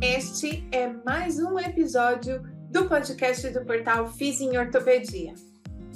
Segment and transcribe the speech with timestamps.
[0.00, 5.34] Este é mais um episódio do podcast do portal Fiz em Ortopedia.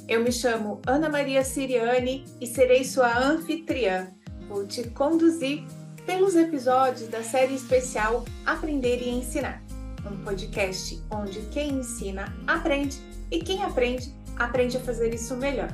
[0.08, 4.08] Eu me chamo Ana Maria Siriani e serei sua anfitriã.
[4.49, 5.62] Vou te conduzir
[6.04, 9.62] pelos episódios da série especial Aprender e Ensinar,
[10.04, 12.98] um podcast onde quem ensina aprende
[13.30, 15.72] e quem aprende aprende a fazer isso melhor.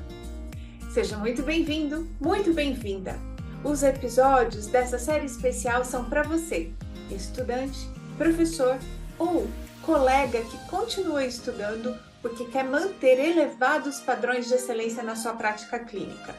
[0.93, 3.19] Seja muito bem-vindo, muito bem-vinda.
[3.65, 6.71] Os episódios dessa série especial são para você,
[7.11, 8.79] estudante professor
[9.19, 9.49] ou
[9.83, 16.35] colega que continua estudando porque quer manter elevados padrões de excelência na sua prática clínica.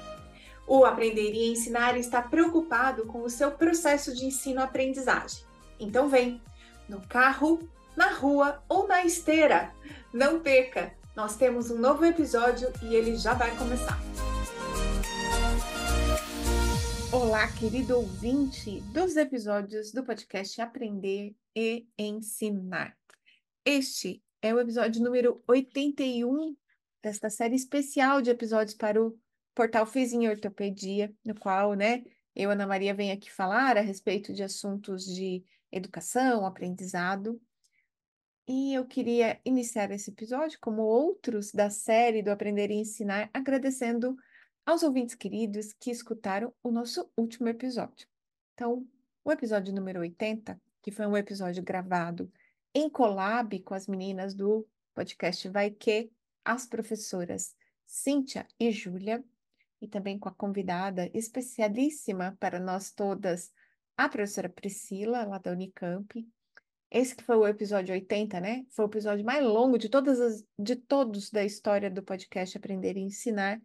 [0.68, 5.44] O Aprender e Ensinar está preocupado com o seu processo de ensino-aprendizagem.
[5.80, 6.42] Então vem,
[6.88, 9.72] no carro, na rua ou na esteira.
[10.14, 10.94] Não perca!
[11.16, 13.98] Nós temos um novo episódio e ele já vai começar.
[17.12, 22.96] Olá, querido ouvinte dos episódios do podcast Aprender e Ensinar.
[23.66, 26.56] Este é o episódio número 81
[27.02, 29.18] desta série especial de episódios para o
[29.56, 32.04] portal Fiz em Ortopedia, no qual, né,
[32.36, 37.42] eu, Ana Maria, venho aqui falar a respeito de assuntos de educação, aprendizado.
[38.48, 44.16] E eu queria iniciar esse episódio, como outros da série do Aprender e Ensinar, agradecendo
[44.70, 48.08] aos ouvintes queridos que escutaram o nosso último episódio.
[48.54, 48.86] Então,
[49.24, 52.32] o episódio número 80, que foi um episódio gravado
[52.72, 56.12] em collab com as meninas do podcast Vai Que,
[56.46, 59.24] as professoras Cíntia e Júlia,
[59.82, 63.52] e também com a convidada especialíssima para nós todas,
[63.98, 66.28] a professora Priscila, lá da Unicamp.
[66.92, 68.68] Esse que foi o episódio 80, né?
[68.70, 72.98] Foi o episódio mais longo de todas as, de todos da história do podcast Aprender
[72.98, 73.60] e Ensinar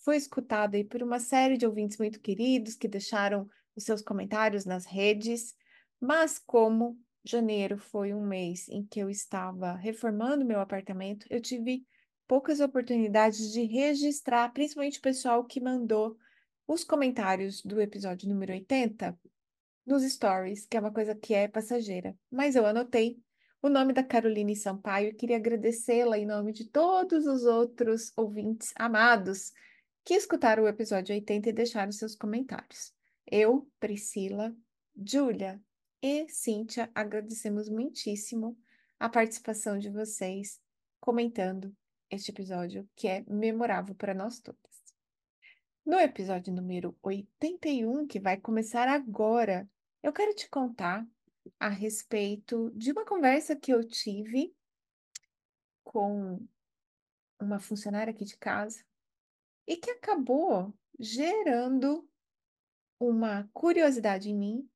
[0.00, 4.64] foi escutada aí por uma série de ouvintes muito queridos que deixaram os seus comentários
[4.64, 5.54] nas redes,
[6.00, 11.84] mas como janeiro foi um mês em que eu estava reformando meu apartamento, eu tive
[12.26, 16.16] poucas oportunidades de registrar, principalmente o pessoal que mandou
[16.66, 19.18] os comentários do episódio número 80
[19.84, 22.16] nos stories, que é uma coisa que é passageira.
[22.30, 23.18] Mas eu anotei
[23.60, 28.72] o nome da Caroline Sampaio e queria agradecê-la em nome de todos os outros ouvintes
[28.76, 29.52] amados
[30.10, 32.92] que escutaram o episódio 80 e deixaram seus comentários.
[33.24, 34.52] Eu, Priscila,
[34.96, 35.62] Júlia
[36.02, 38.58] e Cíntia agradecemos muitíssimo
[38.98, 40.60] a participação de vocês
[40.98, 41.72] comentando
[42.10, 44.82] este episódio que é memorável para nós todas.
[45.86, 49.70] No episódio número 81, que vai começar agora,
[50.02, 51.06] eu quero te contar
[51.60, 54.52] a respeito de uma conversa que eu tive
[55.84, 56.44] com
[57.40, 58.89] uma funcionária aqui de casa
[59.70, 62.04] e que acabou gerando
[62.98, 64.68] uma curiosidade em mim.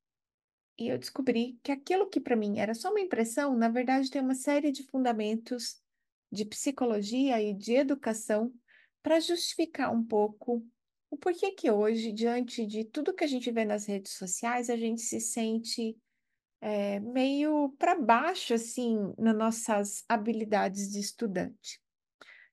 [0.79, 4.23] E eu descobri que aquilo que para mim era só uma impressão, na verdade tem
[4.23, 5.83] uma série de fundamentos
[6.31, 8.55] de psicologia e de educação
[9.03, 10.65] para justificar um pouco
[11.11, 14.77] o porquê que hoje, diante de tudo que a gente vê nas redes sociais, a
[14.77, 15.97] gente se sente
[16.61, 21.81] é, meio para baixo, assim, nas nossas habilidades de estudante.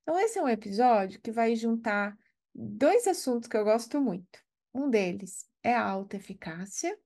[0.01, 2.17] Então, esse é um episódio que vai juntar
[2.53, 4.39] dois assuntos que eu gosto muito.
[4.73, 6.97] Um deles é a autoeficácia,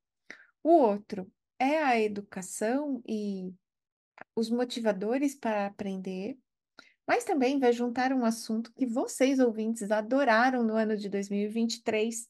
[0.64, 3.54] o outro é a educação e
[4.36, 6.38] os motivadores para aprender,
[7.08, 12.28] mas também vai juntar um assunto que vocês, ouvintes, adoraram no ano de 2023,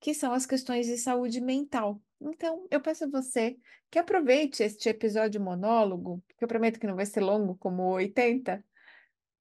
[0.00, 2.00] que são as questões de saúde mental.
[2.20, 3.56] Então, eu peço a você
[3.90, 7.92] que aproveite este episódio monólogo, que eu prometo que não vai ser longo como o
[7.92, 8.62] 80,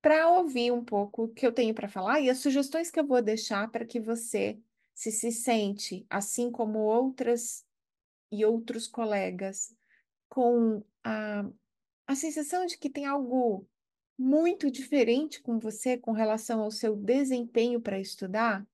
[0.07, 3.06] para ouvir um pouco o que eu tenho para falar e as sugestões que eu
[3.06, 4.57] vou deixar para que você
[4.95, 7.66] se se sente, assim como outras
[8.31, 9.75] e outros colegas,
[10.29, 11.45] com a,
[12.07, 13.68] a sensação de que tem algo
[14.18, 18.66] muito diferente com você com relação ao seu desempenho para estudar,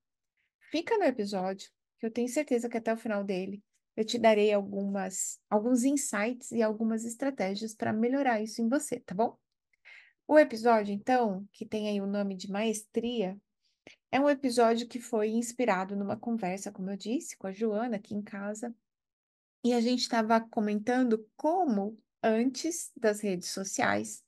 [0.70, 3.60] fica no episódio, que eu tenho certeza que até o final dele
[3.98, 9.16] eu te darei algumas, alguns insights e algumas estratégias para melhorar isso em você, tá
[9.16, 9.36] bom?
[10.28, 13.38] O episódio, então, que tem aí o nome de Maestria,
[14.12, 18.16] é um episódio que foi inspirado numa conversa, como eu disse, com a Joana aqui
[18.16, 18.74] em casa.
[19.64, 24.24] E a gente estava comentando como, antes das redes sociais,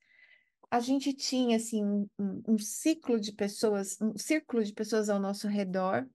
[0.69, 2.09] a gente tinha assim um,
[2.47, 6.09] um, ciclo de pessoas, um círculo de pessoas ao nosso redor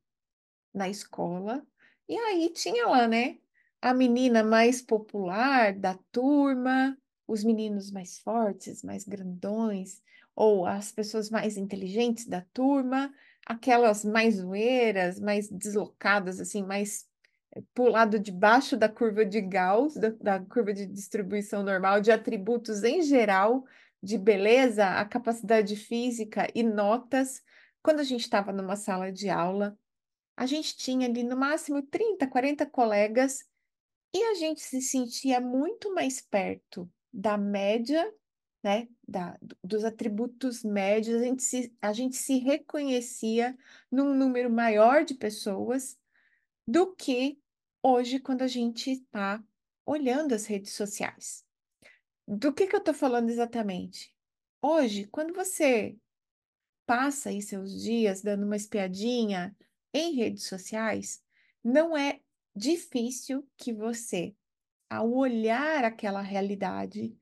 [0.75, 1.65] na escola.
[2.09, 3.39] E aí tinha lá, né,
[3.81, 6.99] a menina mais popular da turma,
[7.31, 10.03] os meninos mais fortes, mais grandões,
[10.35, 13.13] ou as pessoas mais inteligentes da turma,
[13.47, 17.09] aquelas mais zoeiras, mais deslocadas, assim, mais
[17.75, 22.01] para o lado de baixo da curva de Gauss, da, da curva de distribuição normal,
[22.01, 23.65] de atributos em geral,
[24.03, 27.43] de beleza, a capacidade física e notas.
[27.83, 29.77] Quando a gente estava numa sala de aula,
[30.37, 33.45] a gente tinha ali no máximo 30, 40 colegas
[34.15, 38.13] e a gente se sentia muito mais perto da média,
[38.63, 43.57] né, da, dos atributos médios, a gente, se, a gente se reconhecia
[43.91, 45.99] num número maior de pessoas
[46.67, 47.39] do que
[47.83, 49.43] hoje quando a gente está
[49.87, 51.45] olhando as redes sociais.
[52.29, 54.15] Do que, que eu estou falando exatamente?
[54.63, 55.97] Hoje, quando você
[56.87, 59.57] passa aí seus dias dando uma espiadinha
[59.93, 61.23] em redes sociais,
[61.65, 62.21] não é
[62.55, 64.35] difícil que você,
[64.91, 67.17] ao olhar aquela realidade,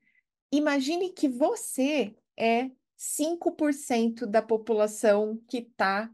[0.51, 6.11] imagine que você é 5% da população que está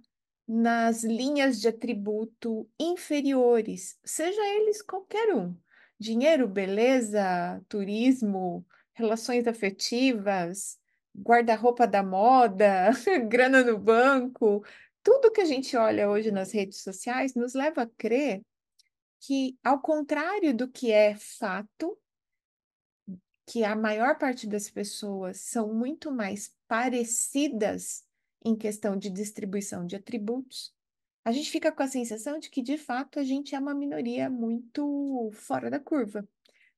[0.47, 5.55] nas linhas de atributo inferiores, seja eles qualquer um.
[5.97, 8.63] Dinheiro, beleza, turismo,
[8.93, 10.77] relações afetivas,
[11.17, 12.91] guarda-roupa da moda,
[13.29, 14.63] grana no banco,
[15.01, 18.41] tudo que a gente olha hoje nas redes sociais nos leva a crer
[19.19, 21.97] que, ao contrário do que é fato,
[23.47, 28.03] que a maior parte das pessoas são muito mais parecidas
[28.43, 30.73] em questão de distribuição de atributos,
[31.23, 34.29] a gente fica com a sensação de que, de fato, a gente é uma minoria
[34.29, 36.27] muito fora da curva,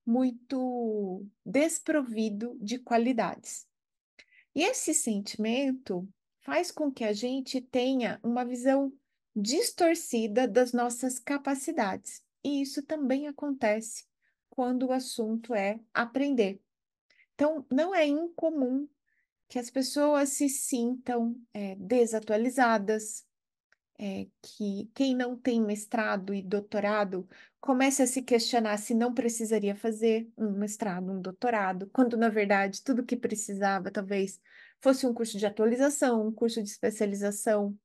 [0.06, 3.68] muito desprovido de qualidades.
[4.56, 6.08] E esse sentimento
[6.40, 8.92] faz com que a gente tenha uma visão
[9.36, 12.24] distorcida das nossas capacidades.
[12.48, 14.06] E isso também acontece
[14.50, 16.62] quando o assunto é aprender.
[17.36, 18.88] Então, não é incomum
[19.50, 23.26] que as pessoas se sintam é, desatualizadas,
[24.00, 27.28] é, que quem não tem mestrado e doutorado
[27.60, 32.82] comece a se questionar se não precisaria fazer um mestrado, um doutorado, quando na verdade
[32.82, 34.40] tudo que precisava talvez
[34.80, 37.78] fosse um curso de atualização, um curso de especialização.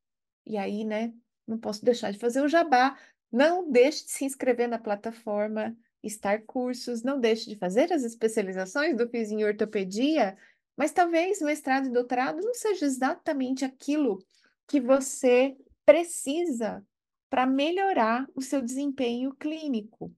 [0.46, 1.12] E aí, né,
[1.46, 2.96] não posso deixar de fazer o jabá.
[3.32, 5.74] Não deixe de se inscrever na plataforma
[6.06, 10.36] Star Cursos, não deixe de fazer as especializações do FIS em ortopedia,
[10.76, 14.18] mas talvez mestrado e doutorado não seja exatamente aquilo
[14.66, 16.84] que você precisa
[17.30, 20.14] para melhorar o seu desempenho clínico.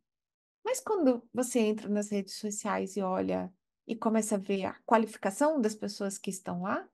[0.64, 3.52] Mas quando você entra nas redes sociais e olha
[3.86, 6.88] e começa a ver a qualificação das pessoas que estão lá,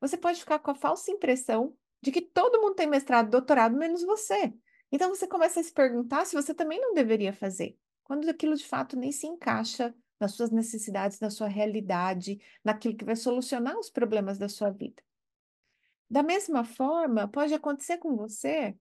[0.00, 4.02] você pode ficar com a falsa impressão de que todo mundo tem mestrado, doutorado, menos
[4.02, 4.52] você.
[4.92, 8.64] Então você começa a se perguntar se você também não deveria fazer, quando aquilo de
[8.64, 13.90] fato nem se encaixa nas suas necessidades, na sua realidade, naquilo que vai solucionar os
[13.90, 15.02] problemas da sua vida.
[16.08, 18.76] Da mesma forma, pode acontecer com você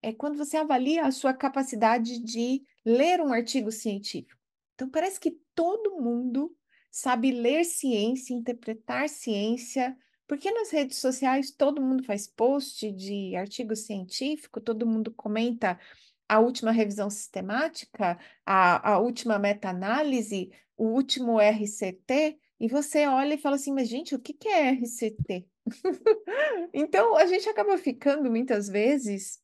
[0.00, 4.40] é quando você avalia a sua capacidade de ler um artigo científico.
[4.74, 6.56] Então, parece que todo mundo
[6.90, 9.96] sabe ler ciência, interpretar ciência,
[10.28, 15.80] porque nas redes sociais todo mundo faz post de artigo científico, todo mundo comenta
[16.28, 23.38] a última revisão sistemática, a, a última meta-análise, o último RCT, e você olha e
[23.38, 25.46] fala assim, mas gente, o que, que é RCT?
[26.74, 29.40] então, a gente acaba ficando muitas vezes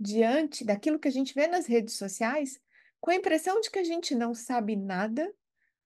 [0.00, 2.58] diante daquilo que a gente vê nas redes sociais
[3.00, 5.30] com a impressão de que a gente não sabe nada,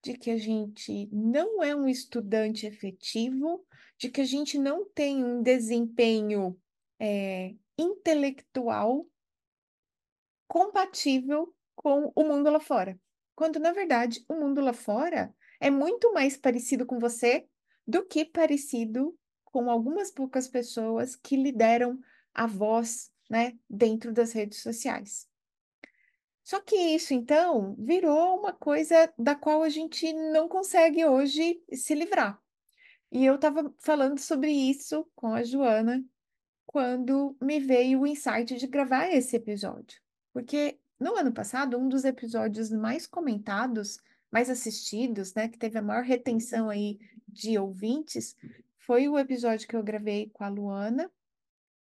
[0.03, 3.67] de que a gente não é um estudante efetivo,
[3.99, 6.59] de que a gente não tem um desempenho
[7.01, 9.07] é, intelectual
[10.47, 12.99] compatível com o mundo lá fora.
[13.35, 17.47] Quando, na verdade, o mundo lá fora é muito mais parecido com você
[17.87, 21.99] do que parecido com algumas poucas pessoas que lhe deram
[22.35, 25.29] a voz, né, dentro das redes sociais.
[26.45, 31.95] Só que isso, então, virou uma coisa da qual a gente não consegue hoje se
[31.95, 32.41] livrar.
[33.11, 36.05] E eu estava falando sobre isso com a Joana
[36.67, 39.99] quando me veio o insight de gravar esse episódio.
[40.33, 43.99] Porque no ano passado, um dos episódios mais comentados,
[44.31, 48.37] mais assistidos, né, que teve a maior retenção aí de ouvintes,
[48.79, 51.11] foi o episódio que eu gravei com a Luana,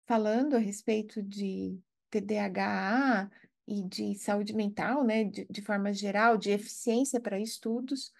[0.07, 1.79] falando a respeito de
[2.11, 3.31] TDAH
[3.67, 8.13] e de saúde mental, né, de, de forma geral, de eficiência para estudos.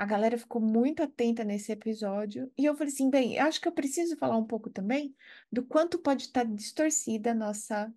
[0.00, 2.50] A galera ficou muito atenta nesse episódio.
[2.56, 5.14] E eu falei assim: bem, acho que eu preciso falar um pouco também
[5.52, 7.92] do quanto pode estar distorcida a nossa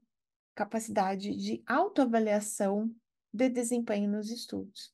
[0.54, 2.94] capacidade de autoavaliação
[3.34, 4.94] de desempenho nos estudos.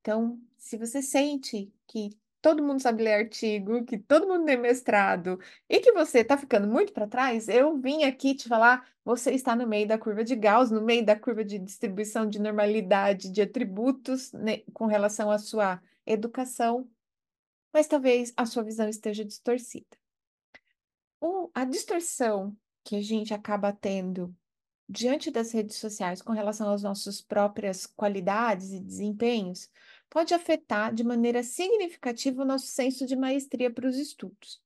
[0.00, 5.38] Então, se você sente que todo mundo sabe ler artigo, que todo mundo tem mestrado
[5.68, 9.54] e que você está ficando muito para trás, eu vim aqui te falar, você está
[9.54, 13.42] no meio da curva de Gauss, no meio da curva de distribuição de normalidade de
[13.42, 16.88] atributos né, com relação à sua educação,
[17.72, 19.96] mas talvez a sua visão esteja distorcida.
[21.20, 24.34] O, a distorção que a gente acaba tendo
[24.88, 29.70] diante das redes sociais com relação às nossas próprias qualidades e desempenhos
[30.08, 34.62] pode afetar de maneira significativa o nosso senso de maestria para os estudos.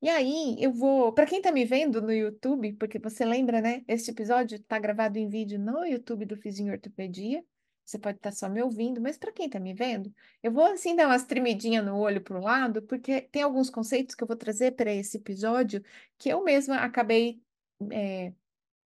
[0.00, 1.12] E aí, eu vou.
[1.12, 3.84] Para quem está me vendo no YouTube, porque você lembra, né?
[3.88, 7.44] Este episódio está gravado em vídeo no YouTube do Fizinho Ortopedia.
[7.88, 10.64] Você pode estar tá só me ouvindo, mas para quem está me vendo, eu vou
[10.66, 14.28] assim dar umas tremidinhas no olho para o lado, porque tem alguns conceitos que eu
[14.28, 15.82] vou trazer para esse episódio
[16.18, 17.40] que eu mesma acabei
[17.90, 18.34] é,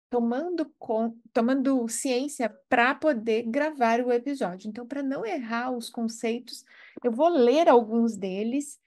[0.08, 4.66] tomando, com, tomando ciência para poder gravar o episódio.
[4.70, 6.64] Então, para não errar os conceitos,
[7.04, 8.80] eu vou ler alguns deles,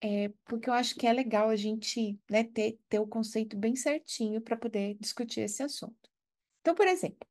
[0.00, 3.74] é, porque eu acho que é legal a gente né, ter, ter o conceito bem
[3.74, 6.08] certinho para poder discutir esse assunto.
[6.60, 7.26] Então, por exemplo,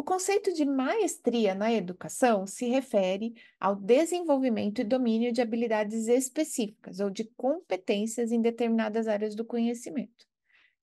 [0.00, 7.00] o conceito de maestria na educação se refere ao desenvolvimento e domínio de habilidades específicas
[7.00, 10.26] ou de competências em determinadas áreas do conhecimento.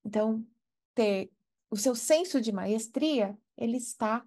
[0.04, 0.46] Então,
[0.94, 1.32] ter
[1.68, 4.24] o seu senso de maestria, ele está,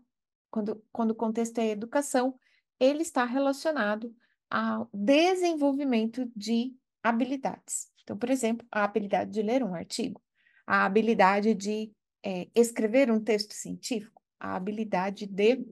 [0.50, 2.38] quando, quando o contexto é educação,
[2.78, 4.14] ele está relacionado
[4.50, 7.90] ao desenvolvimento de habilidades.
[8.04, 10.22] Então, por exemplo, a habilidade de ler um artigo,
[10.68, 15.64] a habilidade de é, escrever um texto científico, a habilidade de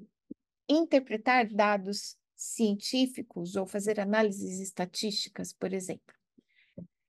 [0.69, 6.13] interpretar dados científicos ou fazer análises estatísticas, por exemplo.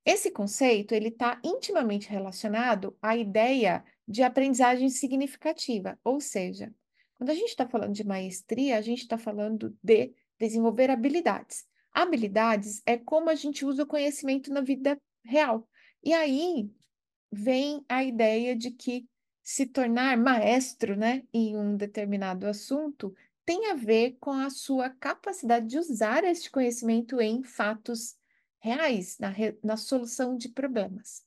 [0.05, 6.75] Esse conceito ele está intimamente relacionado à ideia de aprendizagem significativa, ou seja,
[7.17, 11.67] quando a gente está falando de maestria, a gente está falando de desenvolver habilidades.
[11.93, 15.69] Habilidades é como a gente usa o conhecimento na vida real.
[16.03, 16.71] E aí
[17.31, 19.07] vem a ideia de que
[19.51, 23.13] se tornar maestro né, em um determinado assunto
[23.45, 28.17] tem a ver com a sua capacidade de usar este conhecimento em fatos
[28.61, 31.25] reais, na, re, na solução de problemas.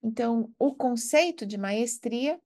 [0.00, 2.40] Então, o conceito de maestria,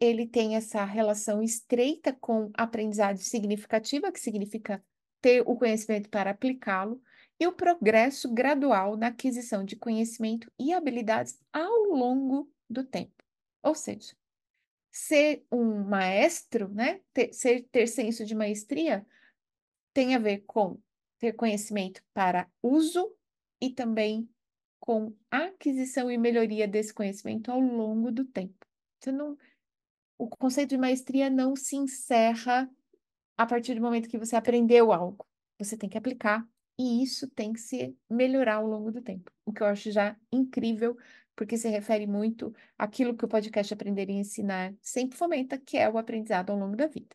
[0.00, 4.82] ele tem essa relação estreita com aprendizagem significativa, que significa
[5.20, 7.02] ter o conhecimento para aplicá-lo,
[7.38, 13.25] e o progresso gradual na aquisição de conhecimento e habilidades ao longo do tempo.
[13.66, 14.14] Ou seja,
[14.92, 19.04] ser um maestro, né, ter, ser, ter senso de maestria,
[19.92, 20.80] tem a ver com
[21.18, 23.12] ter conhecimento para uso
[23.60, 24.28] e também
[24.78, 28.64] com aquisição e melhoria desse conhecimento ao longo do tempo.
[29.00, 29.36] Você não,
[30.16, 32.70] o conceito de maestria não se encerra
[33.36, 35.26] a partir do momento que você aprendeu algo.
[35.58, 36.46] Você tem que aplicar
[36.78, 39.30] e isso tem que se melhorar ao longo do tempo.
[39.44, 40.96] O que eu acho já incrível,
[41.36, 45.88] porque se refere muito àquilo que o podcast Aprender e Ensinar sempre fomenta, que é
[45.88, 47.14] o aprendizado ao longo da vida.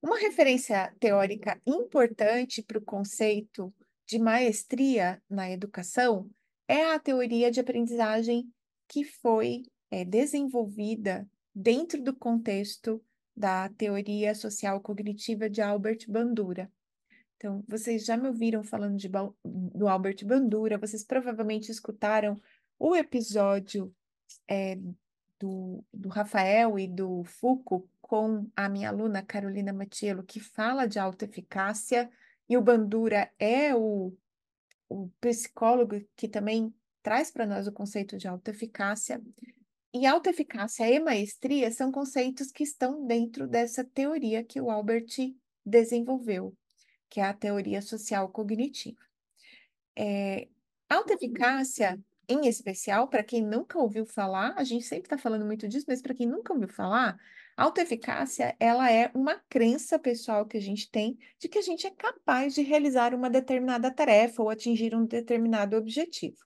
[0.00, 3.74] Uma referência teórica importante para o conceito
[4.06, 6.30] de maestria na educação
[6.66, 8.48] é a teoria de aprendizagem
[8.88, 13.04] que foi é, desenvolvida dentro do contexto
[13.36, 16.70] da teoria social cognitiva de Albert Bandura.
[17.36, 19.08] Então, vocês já me ouviram falando de,
[19.44, 22.40] do Albert Bandura, vocês provavelmente escutaram
[22.80, 23.94] o episódio
[24.48, 24.76] é,
[25.38, 30.98] do, do Rafael e do Foucault com a minha aluna Carolina Matiello, que fala de
[30.98, 32.10] autoeficácia
[32.48, 34.16] e o Bandura é o,
[34.88, 39.22] o psicólogo que também traz para nós o conceito de autoeficácia.
[39.92, 45.34] E autoeficácia e maestria são conceitos que estão dentro dessa teoria que o Albert
[45.64, 46.56] desenvolveu,
[47.10, 49.00] que é a teoria social cognitiva.
[49.94, 50.48] É,
[50.88, 55.86] autoeficácia, em especial, para quem nunca ouviu falar, a gente sempre está falando muito disso,
[55.88, 57.18] mas para quem nunca ouviu falar,
[57.56, 61.90] autoeficácia, ela é uma crença pessoal que a gente tem de que a gente é
[61.90, 66.38] capaz de realizar uma determinada tarefa ou atingir um determinado objetivo.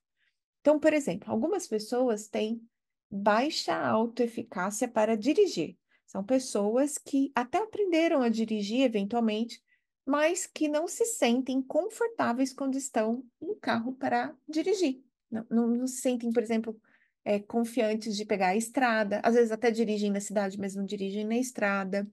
[0.60, 2.66] Então, por exemplo, algumas pessoas têm
[3.10, 5.76] baixa autoeficácia para dirigir.
[6.06, 9.62] São pessoas que até aprenderam a dirigir eventualmente,
[10.06, 15.02] mas que não se sentem confortáveis quando estão no carro para dirigir.
[15.50, 16.78] Não, não, se sentem, por exemplo,
[17.24, 21.24] é, confiantes de pegar a estrada, às vezes até dirigem na cidade, mas não dirigem
[21.24, 22.06] na estrada.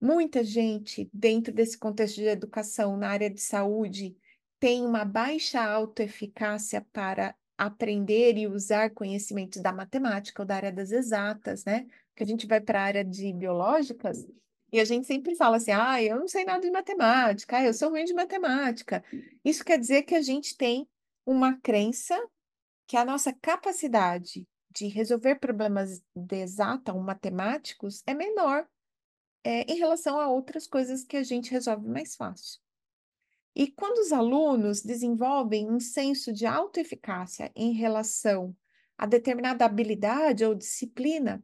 [0.00, 4.16] Muita gente, dentro desse contexto de educação, na área de saúde,
[4.58, 10.90] tem uma baixa autoeficácia para aprender e usar conhecimentos da matemática ou da área das
[10.90, 11.86] exatas, né?
[12.14, 14.26] Que a gente vai para a área de biológicas,
[14.72, 17.72] E a gente sempre fala assim: ah, eu não sei nada de matemática, ah, eu
[17.74, 19.04] sou ruim de matemática.
[19.44, 20.88] Isso quer dizer que a gente tem
[21.24, 22.16] uma crença
[22.86, 28.68] que a nossa capacidade de resolver problemas de exata ou matemáticos é menor
[29.42, 32.60] é, em relação a outras coisas que a gente resolve mais fácil.
[33.54, 38.54] E quando os alunos desenvolvem um senso de autoeficácia em relação
[38.98, 41.42] a determinada habilidade ou disciplina,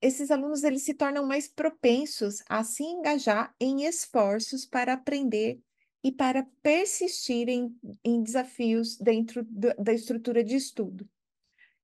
[0.00, 5.60] esses alunos eles se tornam mais propensos a se engajar em esforços para aprender
[6.04, 11.08] e para persistir em, em desafios dentro do, da estrutura de estudo.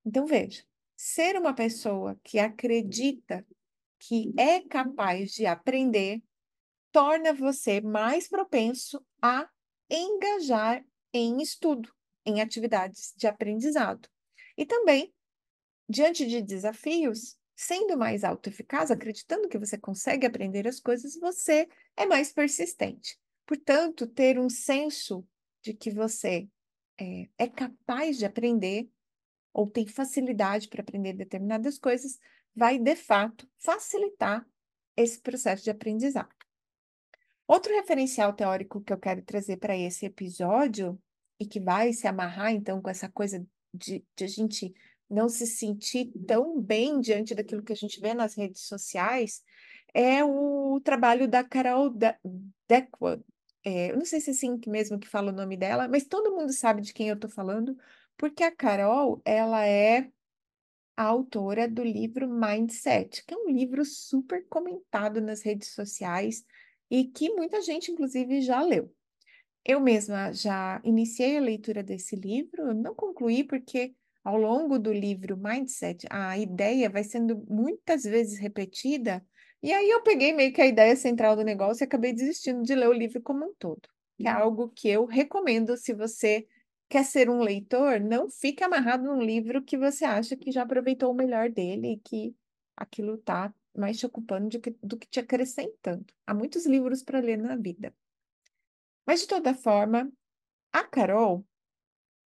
[0.04, 0.62] Então, veja,
[0.94, 3.46] ser uma pessoa que acredita
[3.98, 6.22] que é capaz de aprender
[6.92, 9.48] torna você mais propenso a
[9.88, 10.84] engajar
[11.14, 11.90] em estudo,
[12.26, 14.06] em atividades de aprendizado.
[14.54, 15.14] E também,
[15.88, 22.04] diante de desafios, sendo mais autoeficaz, acreditando que você consegue aprender as coisas, você é
[22.04, 23.18] mais persistente.
[23.50, 25.26] Portanto, ter um senso
[25.60, 26.48] de que você
[26.96, 28.88] é, é capaz de aprender
[29.52, 32.16] ou tem facilidade para aprender determinadas coisas,
[32.54, 34.48] vai de fato facilitar
[34.96, 36.32] esse processo de aprendizado.
[37.44, 40.96] Outro referencial teórico que eu quero trazer para esse episódio,
[41.40, 44.72] e que vai se amarrar então com essa coisa de, de a gente
[45.10, 49.42] não se sentir tão bem diante daquilo que a gente vê nas redes sociais,
[49.92, 51.92] é o trabalho da Carol
[52.68, 53.24] Deckwood.
[53.64, 56.32] É, eu não sei se é assim mesmo que fala o nome dela, mas todo
[56.32, 57.76] mundo sabe de quem eu estou falando,
[58.16, 60.10] porque a Carol, ela é
[60.96, 66.44] a autora do livro Mindset, que é um livro super comentado nas redes sociais
[66.90, 68.92] e que muita gente, inclusive, já leu.
[69.64, 75.36] Eu mesma já iniciei a leitura desse livro, não concluí porque ao longo do livro
[75.36, 79.24] Mindset, a ideia vai sendo muitas vezes repetida,
[79.62, 82.74] e aí eu peguei meio que a ideia central do negócio e acabei desistindo de
[82.74, 84.42] ler o livro como um todo, que é uhum.
[84.42, 86.46] algo que eu recomendo se você
[86.88, 91.12] quer ser um leitor, não fique amarrado num livro que você acha que já aproveitou
[91.12, 92.34] o melhor dele e que
[92.76, 96.04] aquilo está mais te ocupando que, do que te acrescentando.
[96.26, 97.94] Há muitos livros para ler na vida.
[99.06, 100.10] Mas, de toda forma,
[100.72, 101.44] a Carol,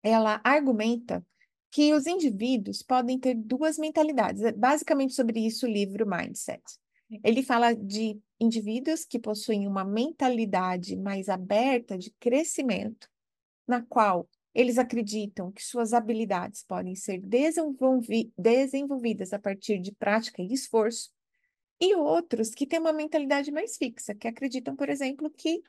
[0.04, 1.26] ela argumenta
[1.72, 4.44] que os indivíduos podem ter duas mentalidades.
[4.44, 6.62] É basicamente sobre isso o livro Mindset.
[7.24, 13.10] Ele fala de indivíduos que possuem uma mentalidade mais aberta de crescimento,
[13.68, 20.42] na qual eles acreditam que suas habilidades podem ser desenvolvi desenvolvidas a partir de prática
[20.42, 21.10] e esforço,
[21.80, 25.62] e outros que têm uma mentalidade mais fixa, que acreditam, por exemplo, que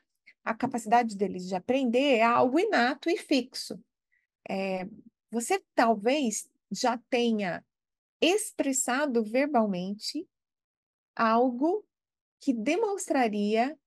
[0.43, 3.79] a capacidade deles de aprender é algo inato e fixo.
[4.47, 4.87] É,
[5.31, 7.65] você talvez já tenha
[8.21, 10.27] expressado verbalmente
[11.15, 11.85] algo
[12.39, 13.77] que demonstraria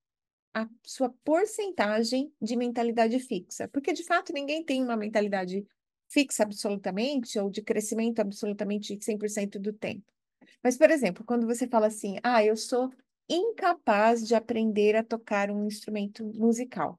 [0.55, 5.67] a sua porcentagem de mentalidade fixa, porque de fato ninguém tem uma mentalidade
[6.09, 10.11] fixa absolutamente ou de crescimento absolutamente 100% do tempo.
[10.63, 12.91] Mas, por exemplo, quando você fala assim, ah, eu sou
[13.29, 16.99] incapaz de aprender a tocar um instrumento musical.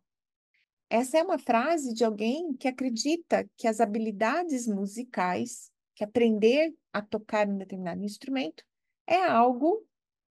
[0.89, 7.01] Essa é uma frase de alguém que acredita que as habilidades musicais, que aprender a
[7.01, 8.63] tocar um determinado instrumento,
[9.05, 9.86] é algo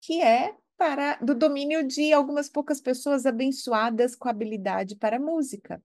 [0.02, 5.82] que é para do domínio de algumas poucas pessoas abençoadas com habilidade para música.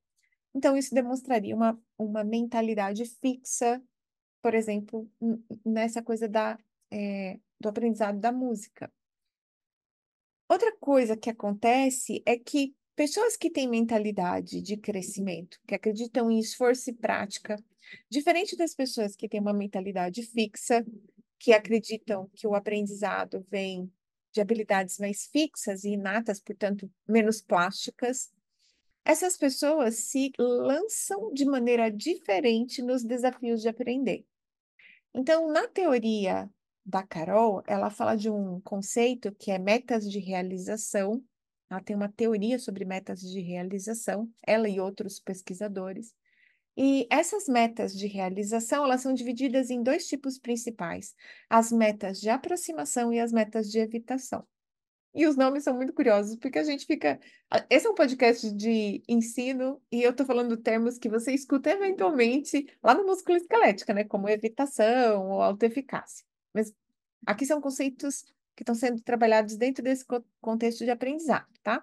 [0.55, 3.83] Então, isso demonstraria uma, uma mentalidade fixa,
[4.40, 5.11] por exemplo,
[5.64, 6.59] nessa coisa da,
[6.90, 8.90] é, do aprendizado da música.
[10.48, 16.38] Outra coisa que acontece é que Pessoas que têm mentalidade de crescimento, que acreditam em
[16.38, 17.62] esforço e prática,
[18.11, 20.83] diferente das pessoas que têm uma mentalidade fixa,
[21.38, 23.92] que acreditam que o aprendizado vem
[24.37, 28.31] de habilidades mais fixas e inatas, portanto, menos plásticas,
[29.03, 34.27] essas pessoas se lançam de maneira diferente nos desafios de aprender.
[35.14, 36.51] Então, na teoria
[36.85, 41.25] da Carol, ela fala de um conceito que é metas de realização,
[41.70, 46.12] ela tem uma teoria sobre metas de realização, ela e outros pesquisadores.
[46.76, 51.14] E essas metas de realização, elas são divididas em dois tipos principais:
[51.48, 54.46] as metas de aproximação e as metas de evitação.
[55.14, 57.18] E os nomes são muito curiosos, porque a gente fica.
[57.70, 62.66] Esse é um podcast de ensino, e eu estou falando termos que você escuta eventualmente
[62.82, 64.04] lá no músculo esquelética, né?
[64.04, 66.26] Como evitação ou autoeficácia.
[66.52, 66.70] Mas
[67.26, 70.04] aqui são conceitos que estão sendo trabalhados dentro desse
[70.40, 71.82] contexto de aprendizado, tá?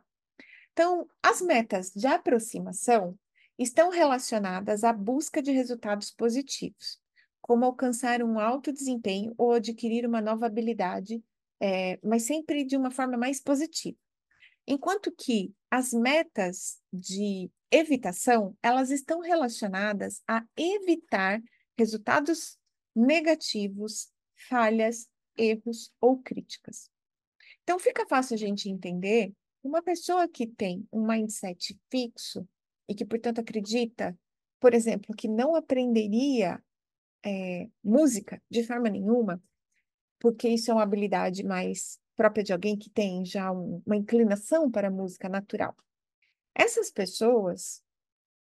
[0.72, 3.18] Então, as metas de aproximação
[3.58, 7.00] estão relacionadas à busca de resultados positivos,
[7.42, 11.24] como alcançar um alto desempenho ou adquirir uma nova habilidade,
[11.60, 13.98] é, mas sempre de uma forma mais positiva.
[14.66, 21.42] Enquanto que as metas de evitação, elas estão relacionadas a evitar
[21.78, 22.58] resultados
[22.96, 24.10] negativos,
[24.48, 26.90] falhas, erros ou críticas.
[27.64, 32.48] Então, fica fácil a gente entender uma pessoa que tem um mindset fixo
[32.88, 34.18] e que, portanto, acredita,
[34.60, 36.62] por exemplo, que não aprenderia
[37.26, 39.42] é, música de forma nenhuma,
[40.20, 44.70] porque isso é uma habilidade mais própria de alguém que tem já um, uma inclinação
[44.70, 45.76] para a música natural.
[46.56, 47.84] Essas pessoas,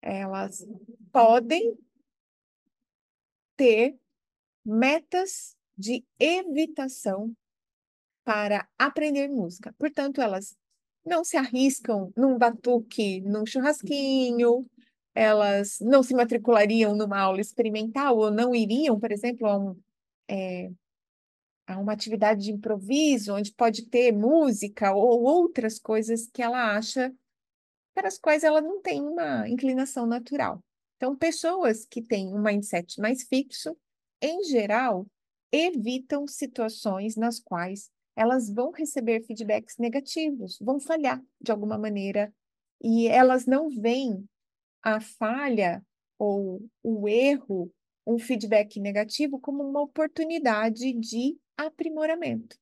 [0.02, 0.66] elas
[1.12, 1.78] podem
[3.56, 3.98] ter
[4.66, 7.36] metas de evitação
[8.24, 9.74] para aprender música.
[9.78, 10.56] Portanto, elas
[11.06, 14.66] não se arriscam num batuque, num churrasquinho,
[15.14, 19.80] elas não se matriculariam numa aula experimental ou não iriam, por exemplo, a, um,
[20.30, 20.72] é,
[21.68, 27.14] a uma atividade de improviso, onde pode ter música ou outras coisas que ela acha
[27.94, 30.64] para as quais ela não tem uma inclinação natural.
[30.96, 33.76] Então, pessoas que têm um mindset mais fixo,
[34.22, 35.06] em geral,
[35.52, 42.34] evitam situações nas quais elas vão receber feedbacks negativos, vão falhar de alguma maneira,
[42.84, 44.28] e elas não veem
[44.82, 45.86] a falha
[46.18, 47.72] ou o erro,
[48.06, 52.58] um feedback negativo, como uma oportunidade de aprimoramento.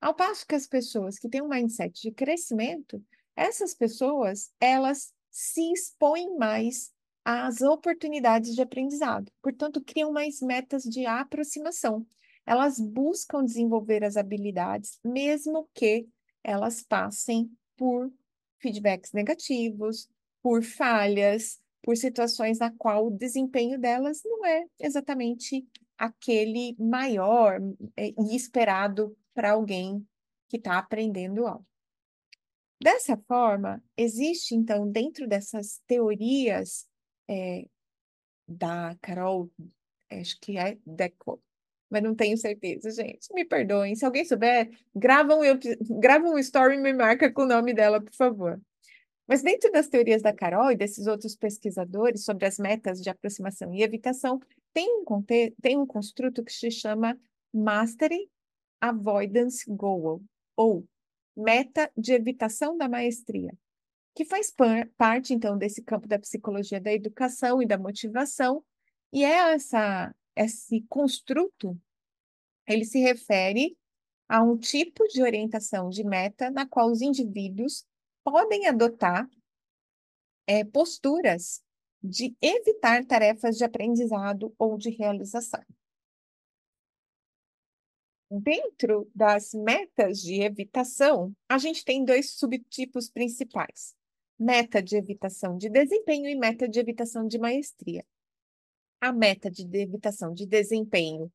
[0.00, 3.02] Ao passo que as pessoas que têm um mindset de crescimento,
[3.36, 6.92] essas pessoas, elas se expõem mais
[7.24, 12.06] às oportunidades de aprendizado, portanto, criam mais metas de aproximação.
[12.46, 16.06] Elas buscam desenvolver as habilidades, mesmo que
[16.42, 18.12] elas passem por
[18.60, 20.08] feedbacks negativos,
[20.42, 25.66] por falhas, por situações na qual o desempenho delas não é exatamente
[25.98, 27.60] aquele maior
[27.96, 30.06] é, e esperado para alguém
[30.48, 31.66] que está aprendendo algo.
[32.80, 36.86] Dessa forma, existe, então, dentro dessas teorias
[37.28, 37.66] é,
[38.46, 39.50] da Carol,
[40.10, 41.42] acho que é Deco,
[41.94, 43.32] mas não tenho certeza, gente.
[43.32, 43.94] Me perdoem.
[43.94, 45.42] Se alguém souber, grava um,
[46.00, 48.60] grava um story e me marca com o nome dela, por favor.
[49.28, 53.72] Mas dentro das teorias da Carol e desses outros pesquisadores sobre as metas de aproximação
[53.72, 54.40] e evitação,
[54.72, 55.22] tem um,
[55.62, 57.16] tem um construto que se chama
[57.52, 58.28] Mastery
[58.80, 60.20] Avoidance Goal,
[60.56, 60.84] ou
[61.36, 63.52] meta de evitação da maestria,
[64.16, 64.52] que faz
[64.96, 68.64] parte, então, desse campo da psicologia da educação e da motivação,
[69.12, 71.78] e é essa, esse construto,
[72.66, 73.76] ele se refere
[74.28, 77.86] a um tipo de orientação de meta na qual os indivíduos
[78.22, 79.28] podem adotar
[80.46, 81.62] é, posturas
[82.02, 85.62] de evitar tarefas de aprendizado ou de realização.
[88.30, 93.94] Dentro das metas de evitação, a gente tem dois subtipos principais:
[94.38, 98.04] meta de evitação de desempenho e meta de evitação de maestria.
[99.00, 101.30] A meta de evitação de desempenho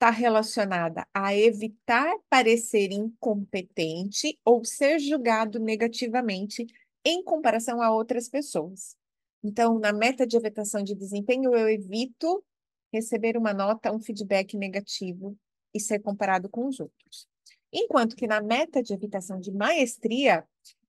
[0.00, 6.66] está relacionada a evitar parecer incompetente ou ser julgado negativamente
[7.04, 8.96] em comparação a outras pessoas.
[9.44, 12.42] Então, na meta de evitação de desempenho, eu evito
[12.90, 15.36] receber uma nota, um feedback negativo
[15.74, 17.28] e ser comparado com os outros.
[17.70, 20.46] Enquanto que na meta de evitação de maestria,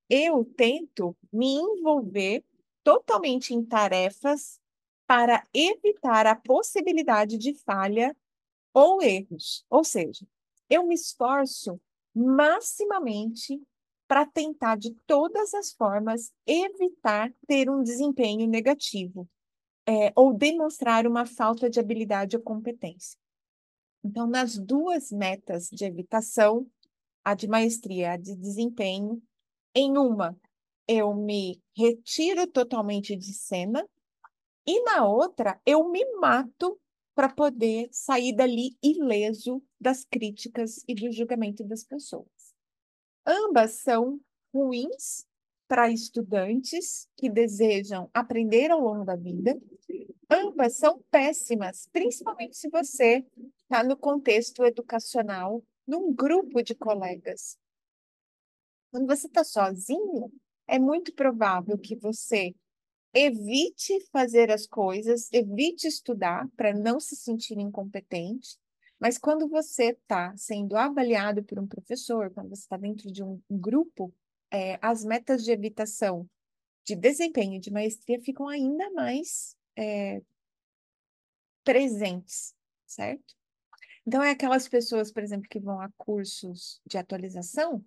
[0.10, 2.46] eu tento me envolver
[2.82, 4.58] totalmente em tarefas
[5.06, 8.16] para evitar a possibilidade de falha
[8.74, 9.66] ou erros.
[9.70, 10.26] Ou seja,
[10.70, 11.80] eu me esforço
[12.14, 13.62] maximamente
[14.08, 19.28] para tentar, de todas as formas, evitar ter um desempenho negativo
[19.88, 23.18] é, ou demonstrar uma falta de habilidade ou competência.
[24.04, 26.68] Então, nas duas metas de evitação,
[27.24, 29.22] a de maestria, a de desempenho,
[29.74, 30.38] em uma
[30.88, 33.88] eu me retiro totalmente de cena,
[34.66, 36.78] e na outra eu me mato
[37.14, 42.28] para poder sair dali ileso das críticas e do julgamento das pessoas.
[43.26, 44.20] Ambas são
[44.54, 45.26] ruins
[45.68, 49.58] para estudantes que desejam aprender ao longo da vida.
[50.30, 53.26] Ambas são péssimas, principalmente se você
[53.64, 57.58] está no contexto educacional, num grupo de colegas.
[58.92, 60.32] Quando você está sozinho,
[60.68, 62.54] é muito provável que você
[63.14, 68.58] evite fazer as coisas, evite estudar para não se sentir incompetente.
[69.00, 73.42] Mas quando você está sendo avaliado por um professor, quando você está dentro de um
[73.50, 74.14] grupo,
[74.52, 76.30] é, as metas de evitação
[76.84, 80.22] de desempenho de maestria ficam ainda mais é,
[81.64, 82.54] presentes,
[82.86, 83.36] certo?
[84.06, 87.84] Então, é aquelas pessoas, por exemplo, que vão a cursos de atualização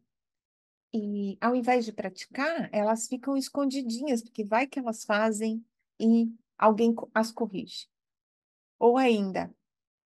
[0.96, 5.64] e, ao invés de praticar, elas ficam escondidinhas, porque vai que elas fazem
[5.98, 7.88] e alguém as corrige.
[8.78, 9.52] Ou ainda,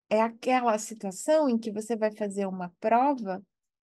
[0.09, 3.45] é aquela situação em que você vai fazer uma prova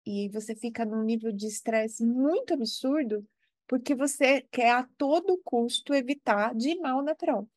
[0.06, 3.26] e você fica num nível de estresse muito absurdo,
[3.66, 7.48] porque você quer a todo custo evitar de ir mal na prova.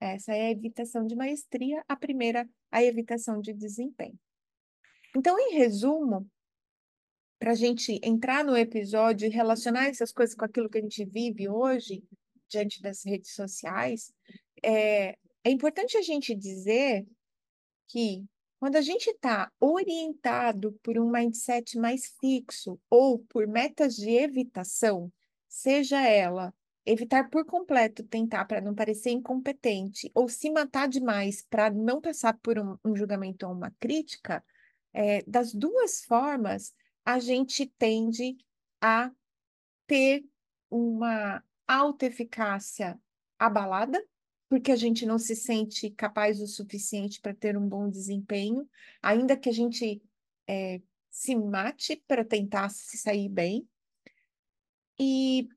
[0.00, 4.18] Essa é a evitação de maestria, a primeira, a evitação de desempenho.
[5.14, 6.26] Então, em resumo,
[7.38, 11.04] para a gente entrar no episódio e relacionar essas coisas com aquilo que a gente
[11.04, 12.02] vive hoje,
[12.48, 14.12] diante das redes sociais,
[14.62, 17.06] é, é importante a gente dizer
[17.88, 18.24] que
[18.58, 25.12] quando a gente está orientado por um mindset mais fixo ou por metas de evitação,
[25.48, 26.52] seja ela
[26.84, 32.36] evitar por completo tentar para não parecer incompetente ou se matar demais para não passar
[32.42, 34.42] por um, um, julgamento ou uma crítica,
[34.92, 36.74] é, das duas formas
[37.08, 38.36] a gente tende
[38.82, 39.10] a
[39.86, 40.22] ter
[40.70, 43.00] uma autoeficácia
[43.38, 44.04] abalada,
[44.46, 48.68] porque a gente não se sente capaz o suficiente para ter um bom desempenho,
[49.00, 50.02] ainda que a gente
[50.46, 53.66] é, se mate para tentar se sair bem.
[55.00, 55.48] E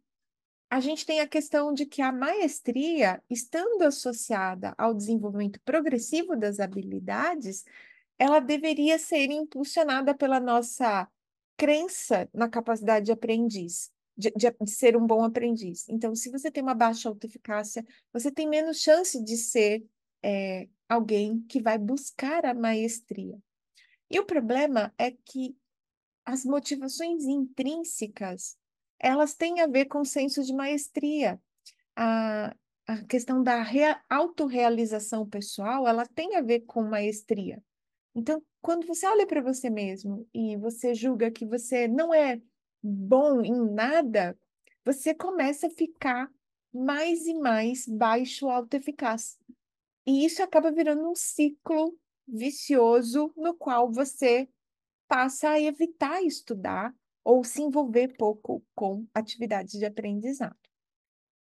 [0.69, 6.61] a gente tem a questão de que a maestria, estando associada ao desenvolvimento progressivo das
[6.61, 7.65] habilidades,
[8.17, 11.09] ela deveria ser impulsionada pela nossa
[11.57, 15.87] crença na capacidade de aprendiz, de, de, de, ser um bom aprendiz.
[15.89, 19.85] Então, se você tem uma baixa autoeficácia, você tem menos chance de ser
[20.23, 23.37] é, alguém que vai buscar a maestria.
[24.09, 25.55] E o problema é que
[26.25, 28.57] as motivações intrínsecas,
[28.99, 31.41] elas têm a ver com o senso de maestria.
[31.95, 32.55] A,
[32.87, 33.65] a questão da
[34.09, 37.61] autorrealização pessoal, ela tem a ver com maestria.
[38.13, 42.41] Então, quando você olha para você mesmo e você julga que você não é
[42.81, 44.37] bom em nada,
[44.83, 46.31] você começa a ficar
[46.73, 49.37] mais e mais baixo autoeficaz.
[50.05, 51.95] E isso acaba virando um ciclo
[52.27, 54.47] vicioso no qual você
[55.07, 60.55] passa a evitar estudar ou se envolver pouco com atividades de aprendizado.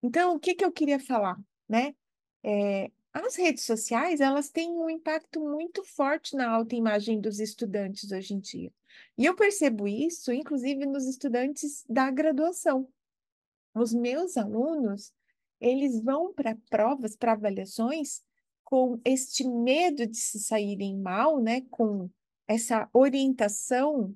[0.02, 1.94] Então, o que, que eu queria falar, né?
[2.42, 8.35] É, as redes sociais, elas têm um impacto muito forte na autoimagem dos estudantes hoje
[8.35, 8.73] em dia.
[9.18, 12.88] E eu percebo isso, inclusive, nos estudantes da graduação.
[13.75, 15.12] Os meus alunos,
[15.61, 18.23] eles vão para provas, para avaliações,
[18.64, 21.62] com este medo de se saírem mal, né?
[21.70, 22.09] Com
[22.46, 24.14] essa orientação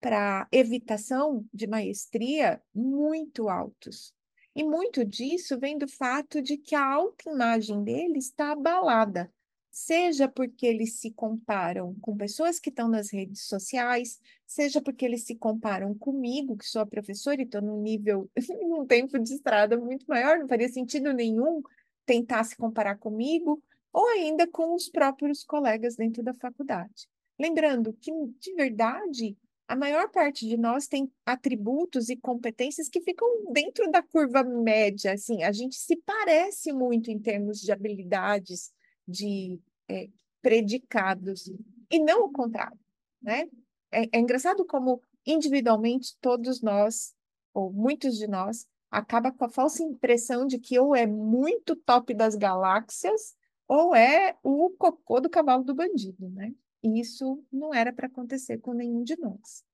[0.00, 4.12] para evitação de maestria muito altos.
[4.54, 9.32] E muito disso vem do fato de que a autoimagem dele está abalada,
[9.70, 15.24] seja porque eles se comparam com pessoas que estão nas redes sociais, seja porque eles
[15.24, 18.30] se comparam comigo, que sou a professora e estou num nível,
[18.68, 21.62] num tempo de estrada muito maior, não faria sentido nenhum
[22.04, 27.08] tentar se comparar comigo, ou ainda com os próprios colegas dentro da faculdade.
[27.38, 29.36] Lembrando que, de verdade,
[29.72, 35.14] a maior parte de nós tem atributos e competências que ficam dentro da curva média,
[35.14, 38.70] assim, a gente se parece muito em termos de habilidades,
[39.08, 39.58] de
[39.88, 40.10] é,
[40.42, 41.50] predicados,
[41.90, 42.78] e não o contrário,
[43.22, 43.48] né?
[43.90, 47.14] É, é engraçado como individualmente todos nós,
[47.54, 52.12] ou muitos de nós, acaba com a falsa impressão de que ou é muito top
[52.12, 53.34] das galáxias,
[53.66, 56.52] ou é o cocô do cavalo do bandido, né?
[56.82, 59.64] E isso não era para acontecer com nenhum de nós.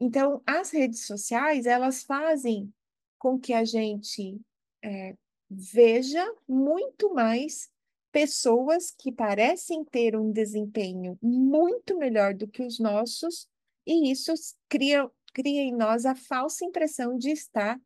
[0.00, 2.72] Então, as redes sociais, elas fazem
[3.18, 4.40] com que a gente
[4.82, 5.16] é,
[5.50, 7.68] veja muito mais
[8.12, 13.48] pessoas que parecem ter um desempenho muito melhor do que os nossos,
[13.86, 14.32] e isso
[14.68, 17.80] cria, cria em nós a falsa impressão de estar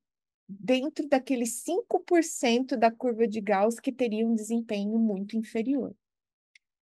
[0.48, 5.94] dentro daqueles 5% da curva de Gauss que teria um desempenho muito inferior.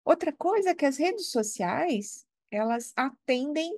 [0.06, 3.76] Outra coisa é que as redes sociais, elas atendem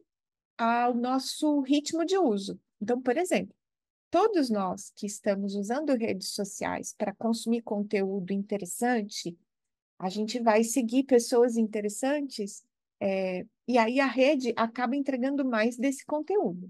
[0.58, 2.60] ao nosso ritmo de uso.
[2.82, 3.56] Então, por exemplo,
[4.12, 9.38] todos nós que estamos usando redes sociais para consumir conteúdo interessante,
[9.98, 12.62] a gente vai seguir pessoas interessantes,
[13.00, 16.70] é, e aí a rede acaba entregando mais desse conteúdo.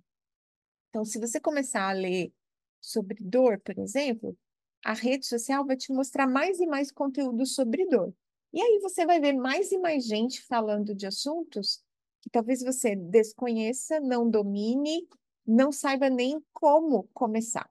[0.90, 2.32] Então, se você começar a ler
[2.80, 4.38] sobre dor, por exemplo,
[4.86, 8.14] a rede social vai te mostrar mais e mais conteúdo sobre dor.
[8.54, 11.84] E aí você vai ver mais e mais gente falando de assuntos
[12.22, 15.08] que talvez você desconheça, não domine,
[15.46, 17.70] não saiba nem como começar.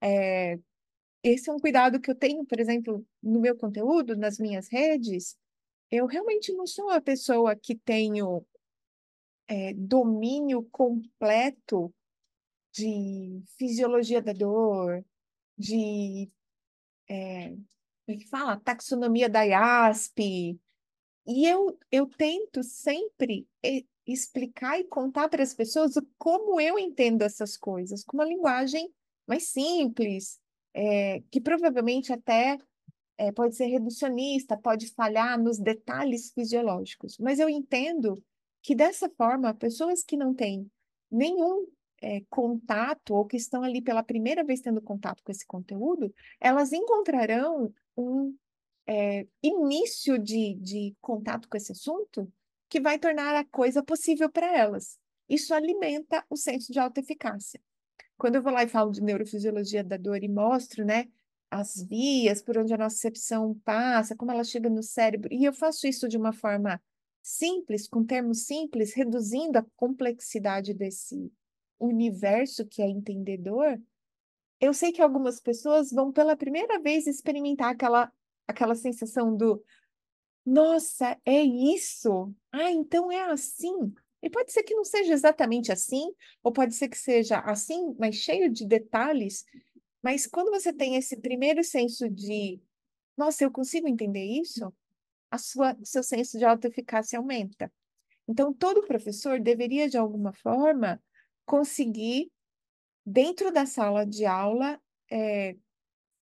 [0.00, 0.58] É,
[1.22, 5.36] esse é um cuidado que eu tenho, por exemplo, no meu conteúdo, nas minhas redes,
[5.90, 8.44] eu realmente não sou a pessoa que tenho
[9.48, 11.92] é, domínio completo
[12.72, 15.04] de fisiologia da dor,
[15.56, 16.30] de
[17.08, 17.56] é,
[18.08, 18.56] como é que fala?
[18.56, 20.58] Taxonomia da IASP.
[21.26, 23.46] E eu, eu tento sempre
[24.06, 28.90] explicar e contar para as pessoas como eu entendo essas coisas, com uma linguagem
[29.26, 30.40] mais simples,
[30.72, 32.56] é, que provavelmente até
[33.18, 37.18] é, pode ser reducionista, pode falhar nos detalhes fisiológicos.
[37.18, 38.24] Mas eu entendo
[38.62, 40.66] que dessa forma, pessoas que não têm
[41.10, 41.66] nenhum
[42.00, 46.72] é, contato ou que estão ali pela primeira vez tendo contato com esse conteúdo, elas
[46.72, 48.34] encontrarão um
[48.86, 52.32] é, início de, de contato com esse assunto
[52.68, 54.98] que vai tornar a coisa possível para elas.
[55.28, 57.60] Isso alimenta o senso de autoeficácia.
[58.16, 61.08] Quando eu vou lá e falo de neurofisiologia da dor e mostro, né,
[61.50, 63.10] as vias por onde a nossa
[63.64, 66.80] passa, como ela chega no cérebro, e eu faço isso de uma forma
[67.22, 71.30] simples, com termos simples, reduzindo a complexidade desse
[71.78, 73.80] universo que é entendedor,
[74.60, 78.12] eu sei que algumas pessoas vão pela primeira vez experimentar aquela,
[78.46, 79.62] aquela sensação do
[80.44, 82.34] nossa, é isso?
[82.50, 83.92] Ah, então é assim.
[84.22, 86.10] E pode ser que não seja exatamente assim,
[86.42, 89.44] ou pode ser que seja assim, mas cheio de detalhes.
[90.02, 92.58] Mas quando você tem esse primeiro senso de,
[93.16, 94.72] nossa, eu consigo entender isso,
[95.30, 97.70] a sua seu senso de autoeficácia aumenta.
[98.26, 101.02] Então, todo professor deveria, de alguma forma,
[101.44, 102.30] conseguir,
[103.08, 104.78] dentro da sala de aula,
[105.10, 105.56] é,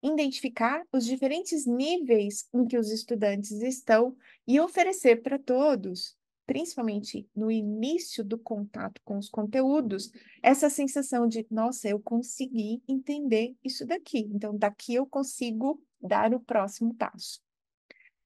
[0.01, 7.51] identificar os diferentes níveis em que os estudantes estão e oferecer para todos, principalmente no
[7.51, 14.21] início do contato com os conteúdos, essa sensação de, nossa, eu consegui entender isso daqui,
[14.33, 17.41] então daqui eu consigo dar o próximo passo.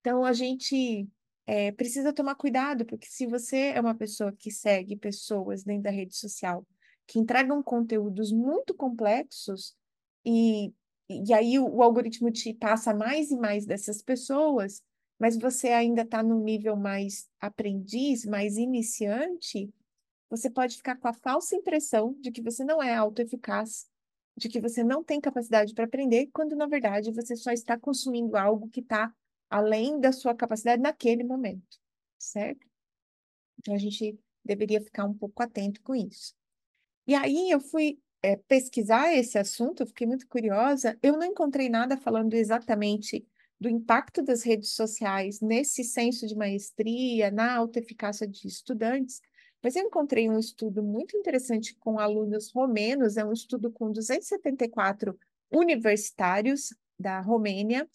[0.00, 1.08] Então, a gente
[1.46, 5.90] é, precisa tomar cuidado, porque se você é uma pessoa que segue pessoas dentro da
[5.90, 6.66] rede social
[7.10, 9.76] que entregam conteúdos muito complexos
[10.24, 10.72] e
[11.12, 14.80] e aí o, o algoritmo te passa mais e mais dessas pessoas,
[15.18, 19.74] mas você ainda está num nível mais aprendiz, mais iniciante,
[20.30, 23.88] você pode ficar com a falsa impressão de que você não é autoeficaz,
[24.36, 28.36] de que você não tem capacidade para aprender, quando na verdade você só está consumindo
[28.36, 29.12] algo que está
[29.50, 31.76] além da sua capacidade naquele momento,
[32.16, 32.64] certo?
[33.58, 36.38] Então a gente deveria ficar um pouco atento com isso.
[37.10, 40.96] E aí eu fui é, pesquisar esse assunto, eu fiquei muito curiosa.
[41.02, 43.26] Eu não encontrei nada falando exatamente
[43.58, 49.20] do impacto das redes sociais nesse senso de maestria, na autoeficácia de estudantes,
[49.60, 55.18] mas eu encontrei um estudo muito interessante com alunos romenos, é um estudo com 274
[55.50, 57.90] universitários da Romênia,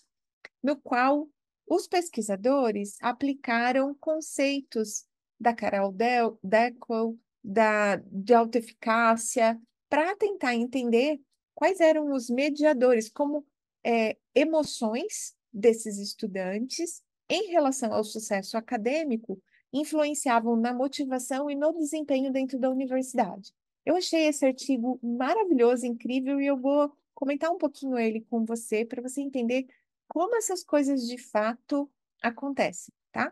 [0.62, 1.30] no qual
[1.66, 5.06] os pesquisadores aplicaram conceitos
[5.40, 5.96] da Carol
[6.44, 11.20] Deckel, da, de autoeficácia, para tentar entender
[11.54, 13.46] quais eram os mediadores, como
[13.84, 19.40] é, emoções desses estudantes em relação ao sucesso acadêmico
[19.72, 23.52] influenciavam na motivação e no desempenho dentro da universidade.
[23.86, 28.84] Eu achei esse artigo maravilhoso, incrível, e eu vou comentar um pouquinho ele com você
[28.84, 29.68] para você entender
[30.08, 31.90] como essas coisas de fato
[32.22, 33.32] acontecem, tá?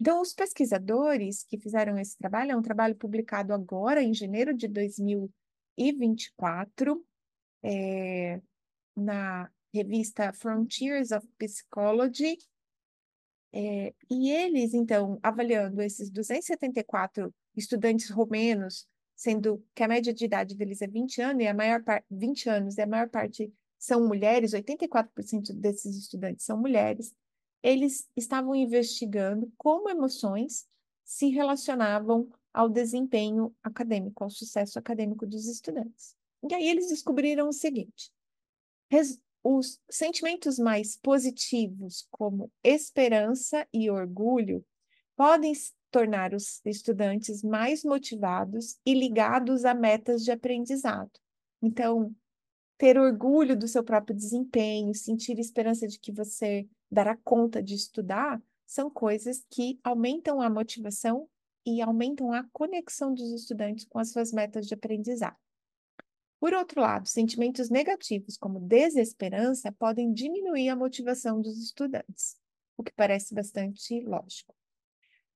[0.00, 4.68] Então, os pesquisadores que fizeram esse trabalho, é um trabalho publicado agora, em janeiro de
[4.68, 5.30] 2000
[5.76, 7.04] e 24,
[7.62, 8.40] é,
[8.96, 12.36] na revista Frontiers of Psychology,
[13.52, 20.54] é, e eles, então, avaliando esses 274 estudantes romenos, sendo que a média de idade
[20.56, 24.06] deles é 20 anos, e a maior parte, 20 anos, e a maior parte são
[24.06, 27.12] mulheres, 84% desses estudantes são mulheres,
[27.62, 30.66] eles estavam investigando como emoções
[31.04, 36.16] se relacionavam ao desempenho acadêmico, ao sucesso acadêmico dos estudantes.
[36.48, 38.12] E aí eles descobriram o seguinte:
[39.42, 44.64] os sentimentos mais positivos, como esperança e orgulho,
[45.16, 45.52] podem
[45.90, 51.10] tornar os estudantes mais motivados e ligados a metas de aprendizado.
[51.60, 52.14] Então,
[52.78, 58.42] ter orgulho do seu próprio desempenho, sentir esperança de que você dará conta de estudar,
[58.66, 61.28] são coisas que aumentam a motivação
[61.66, 65.36] e aumentam a conexão dos estudantes com as suas metas de aprendizado.
[66.38, 72.36] Por outro lado, sentimentos negativos, como desesperança, podem diminuir a motivação dos estudantes,
[72.76, 74.54] o que parece bastante lógico.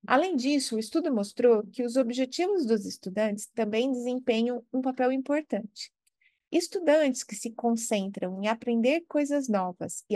[0.07, 5.93] Além disso, o estudo mostrou que os objetivos dos estudantes também desempenham um papel importante.
[6.57, 10.15] Estudantes que se concentram em aprender coisas novas e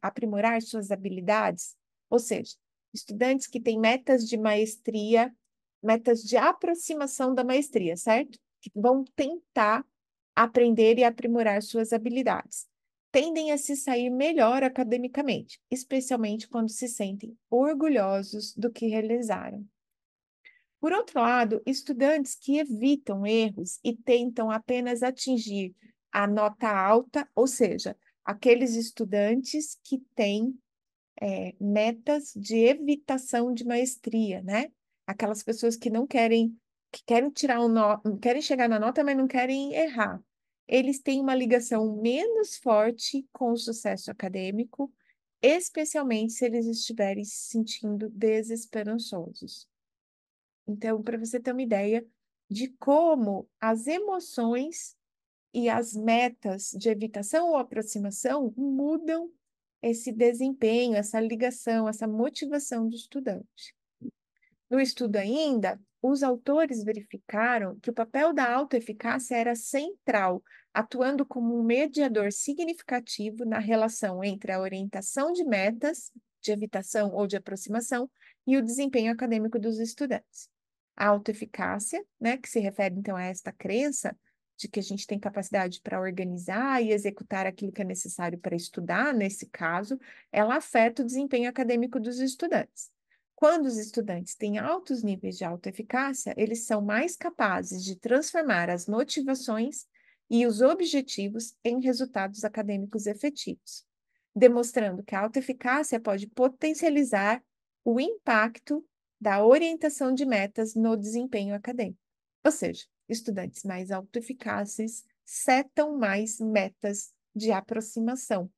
[0.00, 1.76] aprimorar suas habilidades,
[2.08, 2.54] ou seja,
[2.94, 5.30] estudantes que têm metas de maestria,
[5.82, 8.38] metas de aproximação da maestria, certo?
[8.62, 9.84] Que vão tentar
[10.34, 12.66] aprender e aprimorar suas habilidades.
[13.12, 19.68] Tendem a se sair melhor academicamente, especialmente quando se sentem orgulhosos do que realizaram.
[20.84, 25.74] Por outro lado, estudantes que evitam erros e tentam apenas atingir
[26.12, 30.54] a nota alta, ou seja, aqueles estudantes que têm
[31.18, 34.70] é, metas de evitação de maestria, né?
[35.06, 36.54] Aquelas pessoas que não querem,
[36.92, 40.22] que querem tirar um querem chegar na nota, mas não querem errar.
[40.68, 44.92] Eles têm uma ligação menos forte com o sucesso acadêmico,
[45.40, 49.66] especialmente se eles estiverem se sentindo desesperançosos.
[50.66, 52.06] Então, para você ter uma ideia
[52.50, 54.96] de como as emoções
[55.52, 59.30] e as metas de evitação ou aproximação mudam
[59.82, 63.74] esse desempenho, essa ligação, essa motivação do estudante.
[64.70, 70.42] No estudo ainda, os autores verificaram que o papel da autoeficácia era central,
[70.72, 76.10] atuando como um mediador significativo na relação entre a orientação de metas,
[76.42, 78.10] de evitação ou de aproximação,
[78.46, 80.53] e o desempenho acadêmico dos estudantes.
[80.96, 84.16] A autoeficácia, né, que se refere então a esta crença
[84.56, 88.54] de que a gente tem capacidade para organizar e executar aquilo que é necessário para
[88.54, 89.98] estudar, nesse caso,
[90.30, 92.90] ela afeta o desempenho acadêmico dos estudantes.
[93.34, 98.86] Quando os estudantes têm altos níveis de autoeficácia, eles são mais capazes de transformar as
[98.86, 99.86] motivações
[100.30, 103.84] e os objetivos em resultados acadêmicos efetivos,
[104.34, 107.42] demonstrando que a autoeficácia pode potencializar
[107.84, 108.84] o impacto
[109.24, 111.98] da orientação de metas no desempenho acadêmico.
[112.44, 118.50] Ou seja, estudantes mais autoeficazes setam mais metas de aproximação.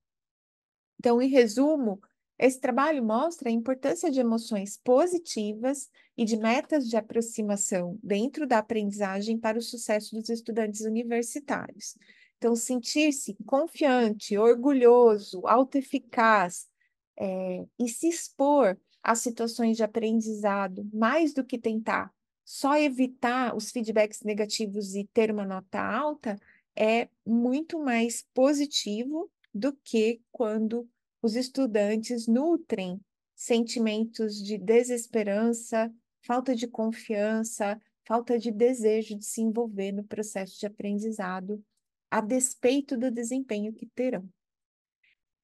[0.99, 2.01] Então, em resumo,
[2.37, 8.59] esse trabalho mostra a importância de emoções positivas e de metas de aproximação dentro da
[8.59, 11.97] aprendizagem para o sucesso dos estudantes universitários.
[12.39, 16.67] Então, sentir-se confiante, orgulhoso, autoeficaz
[17.17, 18.77] é, e se expor
[19.07, 22.13] a situações de aprendizado, mais do que tentar
[22.45, 26.37] só evitar os feedbacks negativos e ter uma nota alta
[26.75, 30.89] é muito mais positivo do que quando
[31.23, 33.01] os estudantes nutrem
[33.37, 35.89] sentimentos de desesperança,
[36.23, 41.65] falta de confiança, falta de desejo de se envolver no processo de aprendizado,
[42.11, 44.29] a despeito do desempenho que terão.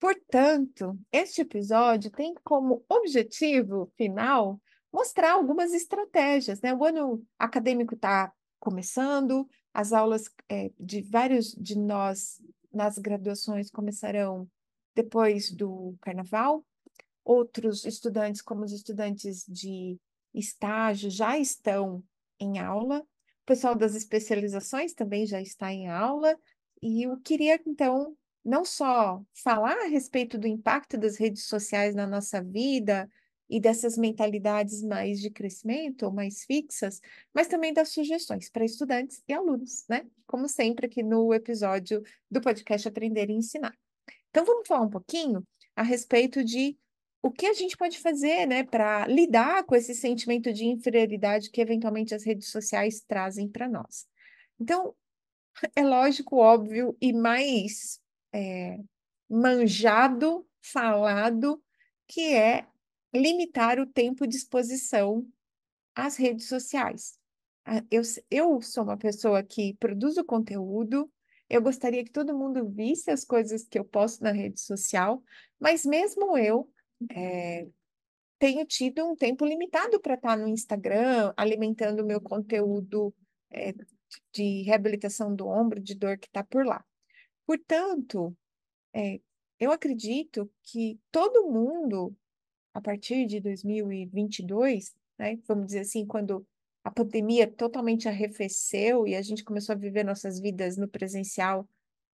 [0.02, 4.60] Portanto, este episódio tem como objetivo final
[4.92, 6.60] mostrar algumas estratégias.
[6.60, 6.74] Né?
[6.74, 12.42] O ano acadêmico está começando, as aulas é, de vários de nós
[12.72, 14.50] nas graduações começarão
[14.92, 16.66] depois do carnaval.
[17.24, 20.00] Outros estudantes, como os estudantes de
[20.34, 22.02] estágio, já estão
[22.40, 22.98] em aula.
[22.98, 26.36] O pessoal das especializações também já está em aula.
[26.82, 32.06] E eu queria, então, não só falar a respeito do impacto das redes sociais na
[32.06, 33.08] nossa vida,
[33.52, 37.02] e dessas mentalidades mais de crescimento ou mais fixas,
[37.34, 40.06] mas também das sugestões para estudantes e alunos, né?
[40.26, 43.76] Como sempre aqui no episódio do podcast Aprender e Ensinar.
[44.30, 46.78] Então vamos falar um pouquinho a respeito de
[47.22, 51.60] o que a gente pode fazer, né, para lidar com esse sentimento de inferioridade que
[51.60, 54.06] eventualmente as redes sociais trazem para nós.
[54.58, 54.94] Então,
[55.76, 58.00] é lógico, óbvio e mais
[58.32, 58.78] é,
[59.28, 61.62] manjado, falado,
[62.06, 62.66] que é
[63.14, 65.26] limitar o tempo de exposição
[65.94, 67.18] às redes sociais.
[67.64, 71.10] Ah, eu, eu sou uma pessoa que produz o conteúdo,
[71.48, 75.22] eu gostaria que todo mundo visse as coisas que eu posto na rede social,
[75.60, 76.68] mas mesmo eu
[77.10, 77.68] é,
[78.38, 83.14] tenho tido um tempo limitado para estar no Instagram, alimentando o meu conteúdo
[83.50, 83.74] é,
[84.32, 86.84] de reabilitação do ombro, de dor que está por lá.
[87.52, 88.34] Portanto,
[88.94, 89.20] é,
[89.60, 92.16] eu acredito que todo mundo
[92.72, 96.46] a partir de 2022, né, vamos dizer assim, quando
[96.82, 101.68] a pandemia totalmente arrefeceu e a gente começou a viver nossas vidas no presencial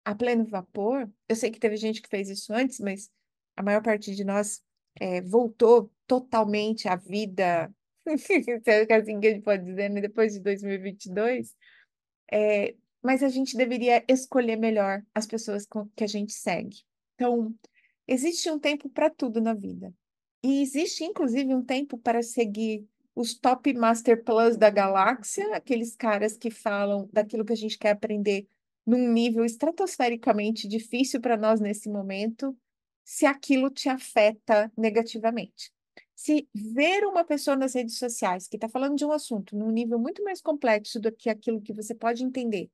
[0.05, 1.11] a pleno vapor.
[1.27, 3.11] Eu sei que teve gente que fez isso antes, mas
[3.57, 4.63] a maior parte de nós
[5.01, 7.75] é, voltou totalmente à vida,
[8.19, 10.03] se é assim que a gente pode dizer, né?
[10.03, 11.57] depois de 2022.
[12.31, 16.83] É, mas a gente deveria escolher melhor as pessoas que a gente segue.
[17.15, 17.55] Então,
[18.07, 19.93] existe um tempo para tudo na vida.
[20.43, 26.37] E existe, inclusive, um tempo para seguir os top Master Plus da galáxia, aqueles caras
[26.37, 28.47] que falam daquilo que a gente quer aprender
[28.87, 32.57] num nível estratosfericamente difícil para nós nesse momento,
[33.05, 35.73] se aquilo te afeta negativamente.
[36.15, 39.99] Se ver uma pessoa nas redes sociais que está falando de um assunto num nível
[39.99, 42.71] muito mais complexo do que aquilo que você pode entender,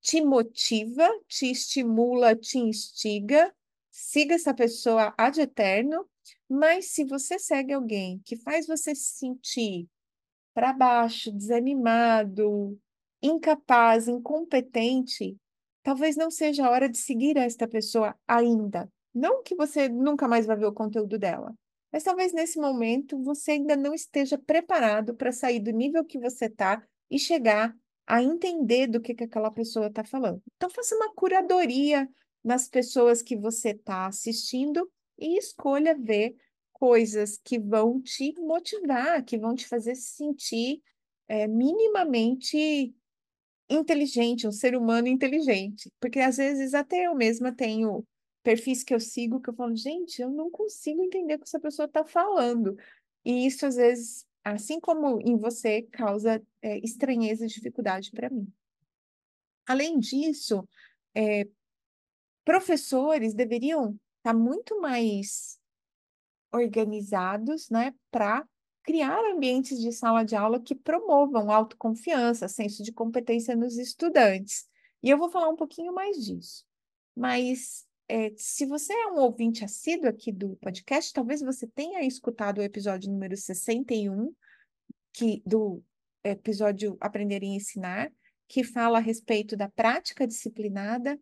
[0.00, 3.52] te motiva, te estimula, te instiga,
[3.90, 6.06] siga essa pessoa ad eterno,
[6.48, 9.86] mas se você segue alguém que faz você se sentir
[10.54, 12.78] para baixo, desanimado,
[13.22, 15.36] incapaz, incompetente,
[15.82, 18.90] talvez não seja a hora de seguir esta pessoa ainda.
[19.14, 21.54] Não que você nunca mais vai ver o conteúdo dela,
[21.92, 26.46] mas talvez nesse momento você ainda não esteja preparado para sair do nível que você
[26.46, 27.76] está e chegar
[28.10, 30.42] a entender do que, que aquela pessoa está falando.
[30.56, 32.08] Então, faça uma curadoria
[32.42, 36.34] nas pessoas que você está assistindo e escolha ver
[36.72, 40.82] coisas que vão te motivar, que vão te fazer se sentir
[41.28, 42.92] é, minimamente
[43.68, 45.88] inteligente, um ser humano inteligente.
[46.00, 48.04] Porque às vezes até eu mesma tenho
[48.42, 51.60] perfis que eu sigo que eu falo, gente, eu não consigo entender o que essa
[51.60, 52.76] pessoa está falando.
[53.24, 58.52] E isso, às vezes, assim como em você, causa é, estranheza e dificuldade para mim.
[59.66, 60.66] Além disso,
[61.14, 61.46] é,
[62.44, 65.58] professores deveriam estar tá muito mais
[66.52, 68.44] organizados, né, para
[68.82, 74.68] criar ambientes de sala de aula que promovam autoconfiança, senso de competência nos estudantes.
[75.02, 76.64] E eu vou falar um pouquinho mais disso.
[77.14, 82.58] Mas é, se você é um ouvinte assíduo aqui do podcast, talvez você tenha escutado
[82.58, 84.34] o episódio número 61,
[85.12, 85.80] que, do
[86.24, 88.10] episódio Aprender e Ensinar,
[88.48, 91.16] que fala a respeito da prática disciplinada.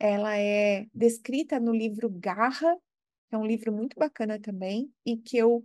[0.00, 2.74] Ela é descrita no livro Garra,
[3.28, 5.64] que é um livro muito bacana também, e que eu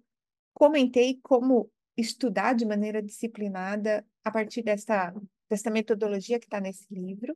[0.54, 5.12] comentei como estudar de maneira disciplinada a partir dessa,
[5.50, 7.36] dessa metodologia que está nesse livro.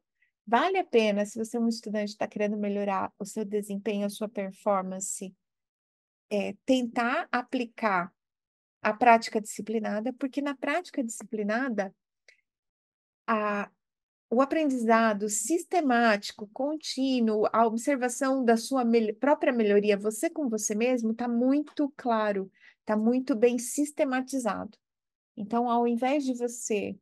[0.51, 4.09] Vale a pena, se você é um estudante está querendo melhorar o seu desempenho, a
[4.09, 5.33] sua performance,
[6.29, 8.13] é, tentar aplicar
[8.81, 11.95] a prática disciplinada, porque na prática disciplinada,
[13.25, 13.71] a,
[14.29, 21.13] o aprendizado sistemático, contínuo, a observação da sua me própria melhoria, você com você mesmo,
[21.13, 24.77] está muito claro, está muito bem sistematizado.
[25.37, 26.99] Então, ao invés de você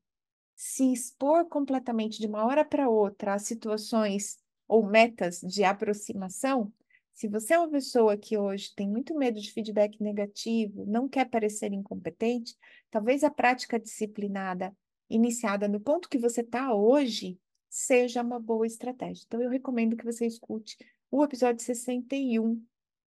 [0.62, 4.38] se expor completamente de uma hora para outra a situações
[4.68, 6.70] ou metas de aproximação,
[7.14, 11.30] se você é uma pessoa que hoje tem muito medo de feedback negativo, não quer
[11.30, 12.58] parecer incompetente,
[12.92, 14.76] talvez a prática disciplinada
[15.10, 17.40] iniciada no ponto que você está hoje
[17.70, 19.24] seja uma boa estratégia.
[19.26, 20.76] Então, eu recomendo que você escute
[21.10, 22.62] o episódio 61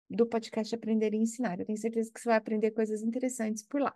[0.08, 1.60] do podcast Aprender e Ensinar.
[1.60, 3.94] Eu tenho certeza que você vai aprender coisas interessantes por lá.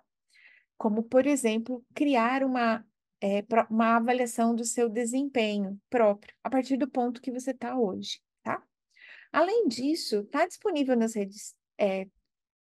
[0.77, 2.85] Como, por exemplo, criar uma
[3.21, 8.21] é, uma avaliação do seu desempenho próprio, a partir do ponto que você está hoje,
[8.43, 8.63] tá?
[9.33, 12.07] Além disso, está disponível nas redes, é,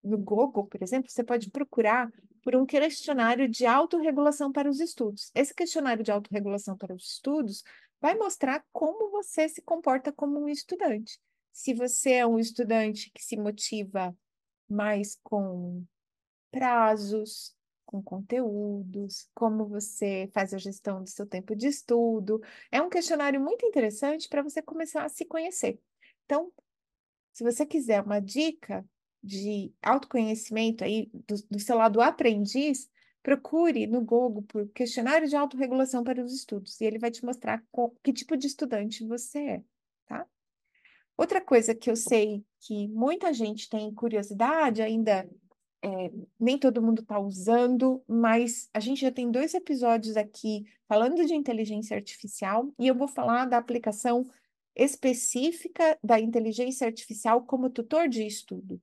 [0.03, 2.11] no Google, por exemplo, você pode procurar
[2.43, 5.31] por um questionário de autorregulação para os estudos.
[5.35, 7.63] Esse questionário de autorregulação para os estudos
[8.01, 11.19] vai mostrar como você se comporta como um estudante.
[11.53, 14.17] Se você é um estudante que se motiva
[14.69, 15.85] mais com
[16.51, 17.55] prazos,
[17.89, 22.39] com conteúdos, como você faz a gestão do seu tempo de estudo.
[22.71, 25.81] É um questionário muito interessante para você começar a se conhecer.
[26.27, 26.53] Então,
[27.33, 28.85] se você quiser uma dica
[29.23, 32.91] de autoconhecimento aí do, do seu lado aprendiz,
[33.23, 37.65] procure no Google por questionário de autorregulação para os estudos e ele vai te mostrar
[37.73, 39.63] com, que tipo de estudante você é,
[40.07, 40.27] tá?
[41.17, 45.27] Outra coisa que eu sei que muita gente tem curiosidade ainda
[45.83, 51.25] é, nem todo mundo está usando, mas a gente já tem dois episódios aqui falando
[51.25, 54.29] de inteligência artificial e eu vou falar da aplicação
[54.75, 58.81] específica da inteligência artificial como tutor de estudo.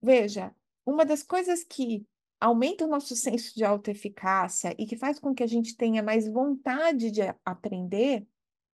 [0.00, 0.54] Veja,
[0.84, 2.06] uma das coisas que
[2.40, 6.28] aumenta o nosso senso de autoeficácia e que faz com que a gente tenha mais
[6.28, 8.26] vontade de aprender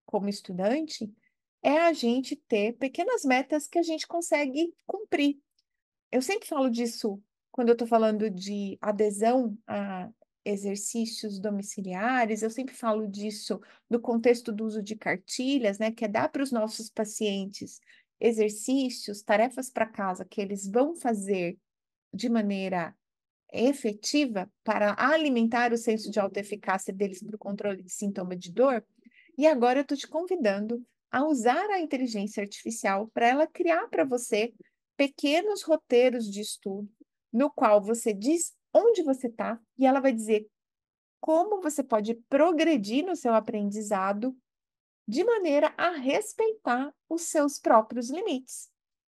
[0.06, 1.14] como estudante
[1.64, 5.40] é a gente ter pequenas metas que a gente consegue cumprir
[6.12, 10.10] eu sempre falo disso quando eu estou falando de adesão a
[10.44, 16.08] exercícios domiciliares, eu sempre falo disso no contexto do uso de cartilhas, né, que é
[16.08, 17.80] dar para os nossos pacientes
[18.20, 21.58] exercícios, tarefas para casa que eles vão fazer
[22.14, 22.96] de maneira
[23.54, 28.84] efetiva para alimentar o senso de autoeficácia deles para o controle de sintoma de dor.
[29.38, 34.06] E agora eu estou te convidando a usar a inteligência artificial para ela criar para
[34.06, 34.54] você
[35.02, 36.88] pequenos roteiros de estudo,
[37.34, 40.48] no qual você diz onde você está e ela vai dizer
[41.20, 44.38] como você pode progredir no seu aprendizado
[45.08, 48.70] de maneira a respeitar os seus próprios limites.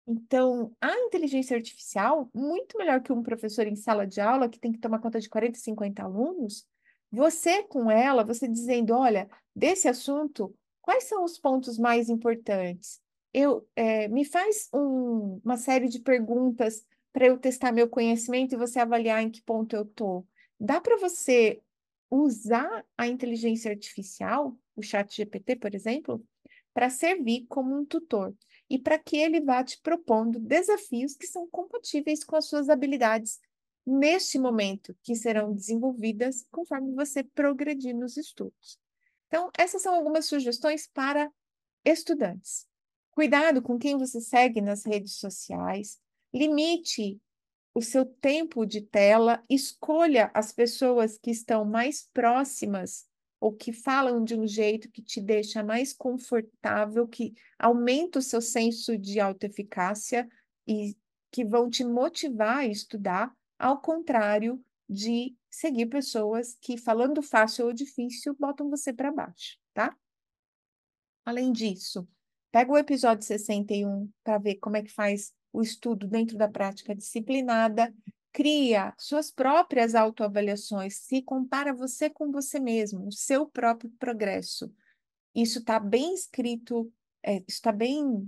[0.06, 4.74] Então, a inteligência artificial, muito melhor que um professor em sala de aula que tem
[4.74, 6.68] que tomar conta de 40, 50 alunos,
[7.10, 13.00] você com ela, você dizendo, olha, desse assunto, quais são os pontos mais importantes?
[13.40, 16.84] Eu, é, me faz um, uma série de perguntas
[17.14, 20.28] para eu testar meu conhecimento e você avaliar em que ponto eu estou.
[20.60, 21.62] Dá para você
[22.10, 26.26] usar a inteligência artificial, o chat GPT, por exemplo,
[26.74, 28.34] para servir como um tutor
[28.68, 33.40] e para que ele vá te propondo desafios que são compatíveis com as suas habilidades
[33.86, 38.80] neste momento, que serão desenvolvidas conforme você progredir nos estudos.
[39.28, 41.32] Então, essas são algumas sugestões para
[41.86, 42.66] estudantes.
[43.18, 46.00] Cuidado com quem você segue nas redes sociais,
[46.32, 47.20] limite
[47.74, 53.08] o seu tempo de tela, escolha as pessoas que estão mais próximas
[53.40, 58.40] ou que falam de um jeito que te deixa mais confortável, que aumenta o seu
[58.40, 60.30] senso de autoeficácia
[60.68, 60.96] e
[61.32, 67.74] que vão te motivar a estudar, ao contrário de seguir pessoas que, falando fácil ou
[67.74, 69.98] difícil, botam você para baixo, tá?
[71.26, 72.08] Além disso,
[72.58, 76.96] pega o episódio 61 para ver como é que faz o estudo dentro da prática
[76.96, 77.94] disciplinada
[78.34, 84.74] cria suas próprias autoavaliações, se compara você com você mesmo, o seu próprio progresso.
[85.36, 86.92] Isso está bem escrito,
[87.22, 88.28] é, está bem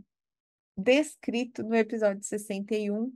[0.78, 3.12] descrito no episódio 61.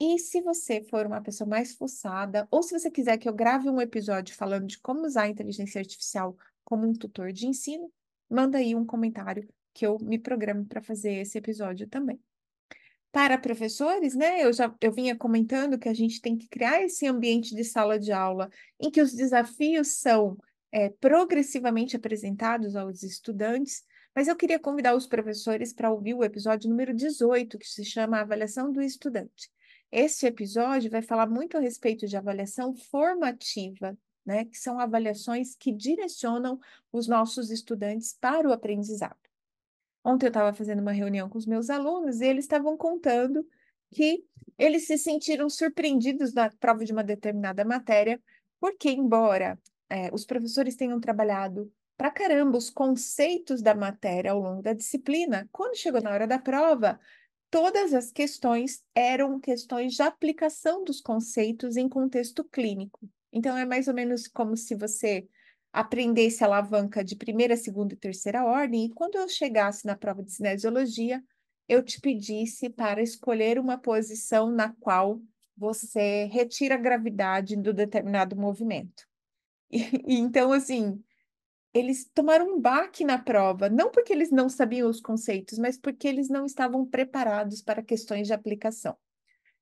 [0.00, 3.70] E se você for uma pessoa mais fuçada, ou se você quiser que eu grave
[3.70, 7.88] um episódio falando de como usar a inteligência artificial como um tutor de ensino,
[8.28, 12.20] manda aí um comentário que eu me programo para fazer esse episódio também
[13.12, 14.44] para professores, né?
[14.44, 17.98] Eu já eu vinha comentando que a gente tem que criar esse ambiente de sala
[17.98, 18.48] de aula
[18.78, 20.36] em que os desafios são
[20.72, 23.82] é, progressivamente apresentados aos estudantes,
[24.14, 28.20] mas eu queria convidar os professores para ouvir o episódio número 18, que se chama
[28.20, 29.50] Avaliação do Estudante.
[29.90, 34.44] Este episódio vai falar muito a respeito de avaliação formativa, né?
[34.44, 36.60] Que são avaliações que direcionam
[36.92, 39.29] os nossos estudantes para o aprendizado.
[40.04, 43.46] Ontem eu estava fazendo uma reunião com os meus alunos e eles estavam contando
[43.92, 44.24] que
[44.58, 48.20] eles se sentiram surpreendidos na prova de uma determinada matéria,
[48.58, 54.62] porque, embora é, os professores tenham trabalhado para caramba os conceitos da matéria ao longo
[54.62, 56.98] da disciplina, quando chegou na hora da prova,
[57.50, 63.00] todas as questões eram questões de aplicação dos conceitos em contexto clínico.
[63.32, 65.28] Então, é mais ou menos como se você
[65.72, 70.32] aprendesse alavanca de primeira, segunda e terceira ordem, e quando eu chegasse na prova de
[70.32, 71.22] cinesiologia,
[71.68, 75.20] eu te pedisse para escolher uma posição na qual
[75.56, 79.04] você retira a gravidade do determinado movimento.
[79.70, 81.00] E, e, então, assim,
[81.72, 86.08] eles tomaram um baque na prova, não porque eles não sabiam os conceitos, mas porque
[86.08, 88.96] eles não estavam preparados para questões de aplicação.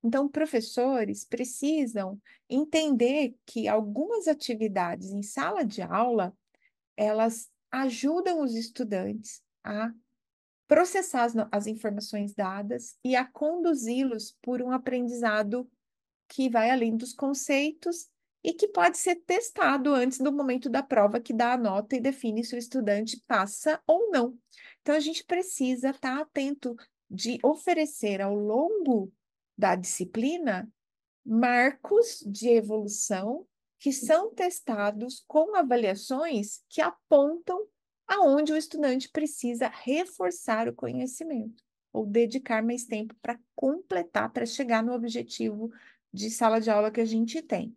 [0.02, 6.32] Então, professores precisam entender que algumas atividades em sala de aula,
[6.96, 9.92] elas ajudam os estudantes a
[10.68, 15.68] processar as, as informações dadas e a conduzi-los por um aprendizado
[16.28, 18.08] que vai além dos conceitos
[18.44, 22.00] e que pode ser testado antes do momento da prova que dá a nota e
[22.00, 24.38] define se o estudante passa ou não.
[24.80, 26.76] Então, a gente precisa estar atento
[27.10, 29.12] de oferecer ao longo
[29.58, 30.70] da disciplina
[31.26, 33.44] marcos de evolução
[33.78, 37.66] que são testados com avaliações que apontam
[38.06, 44.82] aonde o estudante precisa reforçar o conhecimento ou dedicar mais tempo para completar, para chegar
[44.82, 45.70] no objetivo
[46.12, 47.76] de sala de aula que a gente tem.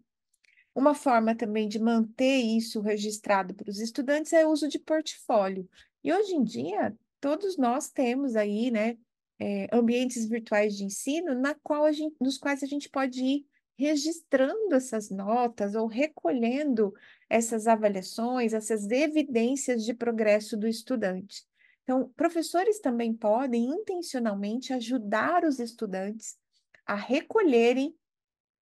[0.73, 5.69] Uma forma também de manter isso registrado para os estudantes é o uso de portfólio.
[6.03, 8.97] E hoje em dia, todos nós temos aí, né,
[9.41, 14.75] é, ambientes virtuais de ensino na qual gente, nos quais a gente pode ir registrando
[14.75, 16.93] essas notas ou recolhendo
[17.27, 21.43] essas avaliações, essas evidências de progresso do estudante.
[21.81, 26.37] Então, professores também podem intencionalmente ajudar os estudantes
[26.85, 27.95] a recolherem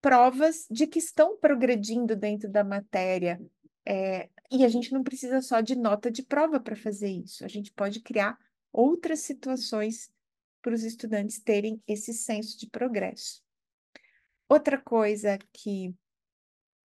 [0.01, 3.41] provas de que estão progredindo dentro da matéria.
[3.85, 7.49] É, e a gente não precisa só de nota de prova para fazer isso, a
[7.49, 8.39] gente pode criar
[8.73, 10.09] outras situações
[10.69, 13.43] para os estudantes terem esse senso de progresso.
[14.47, 15.95] Outra coisa que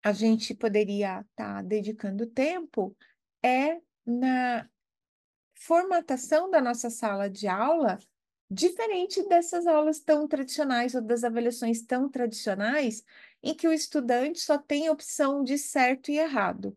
[0.05, 2.95] a gente poderia estar tá dedicando tempo
[3.43, 4.69] é na
[5.55, 7.99] formatação da nossa sala de aula,
[8.51, 13.03] diferente dessas aulas tão tradicionais ou das avaliações tão tradicionais,
[13.43, 16.77] em que o estudante só tem opção de certo e errado.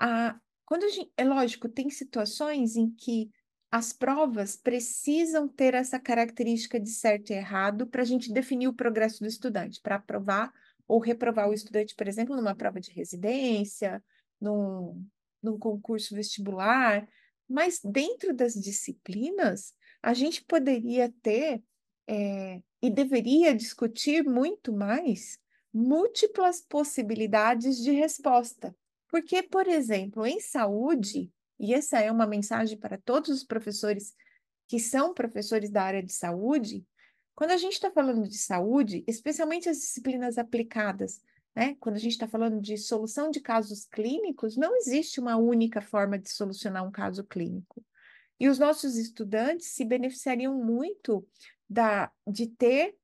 [0.00, 3.30] A, quando a gente, é lógico, tem situações em que
[3.74, 8.72] as provas precisam ter essa característica de certo e errado para a gente definir o
[8.72, 10.52] progresso do estudante, para aprovar
[10.86, 14.00] ou reprovar o estudante, por exemplo, numa prova de residência,
[14.40, 15.04] num,
[15.42, 17.04] num concurso vestibular.
[17.48, 21.60] Mas dentro das disciplinas, a gente poderia ter
[22.06, 25.36] é, e deveria discutir muito mais
[25.72, 28.72] múltiplas possibilidades de resposta.
[29.08, 31.28] Porque, por exemplo, em saúde,
[31.58, 34.14] e essa é uma mensagem para todos os professores
[34.66, 36.84] que são professores da área de saúde,
[37.34, 41.20] quando a gente está falando de saúde, especialmente as disciplinas aplicadas,
[41.54, 41.76] né?
[41.80, 46.18] Quando a gente está falando de solução de casos clínicos, não existe uma única forma
[46.18, 47.84] de solucionar um caso clínico.
[48.38, 51.26] E os nossos estudantes se beneficiariam muito
[51.68, 52.96] da, de ter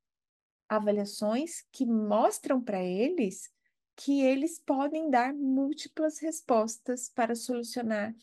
[0.69, 3.51] avaliações que mostram para eles
[3.97, 8.15] que eles podem dar múltiplas respostas para solucionar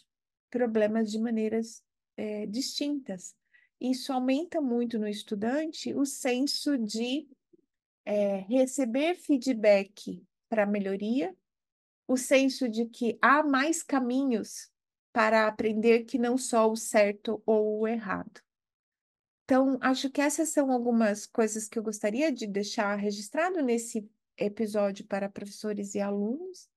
[0.49, 1.83] problemas de maneiras
[2.15, 3.35] é, distintas.
[3.79, 7.27] Isso aumenta muito no estudante o senso de
[8.05, 11.35] é, receber feedback para melhoria,
[12.07, 14.71] o senso de que há mais caminhos
[15.11, 18.41] para aprender que não só o certo ou o errado.
[19.43, 25.05] Então, acho que essas são algumas coisas que eu gostaria de deixar registrado nesse episódio
[25.05, 26.69] para professores e alunos.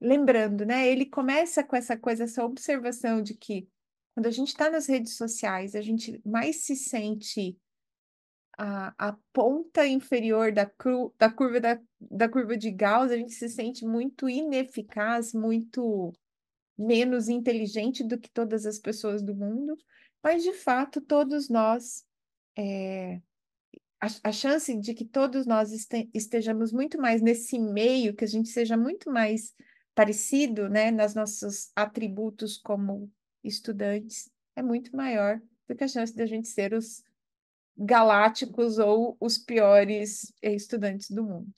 [0.00, 0.88] Lembrando, né?
[0.88, 3.68] Ele começa com essa coisa, essa observação de que
[4.14, 7.56] quando a gente está nas redes sociais, a gente mais se sente
[8.58, 13.32] a, a ponta inferior da, cru, da, curva da, da curva de Gauss, a gente
[13.32, 16.12] se sente muito ineficaz, muito
[16.76, 19.76] menos inteligente do que todas as pessoas do mundo,
[20.22, 22.04] mas de fato todos nós
[22.56, 23.20] é,
[24.00, 28.28] a, a, chance de que todos nós este, estejamos muito mais nesse meio, que a
[28.28, 29.54] gente seja muito mais
[29.98, 33.10] parecido, né, nos nossos atributos como
[33.42, 37.02] estudantes, é muito maior do que a chance de a gente ser os
[37.76, 41.52] galácticos ou os piores estudantes do mundo.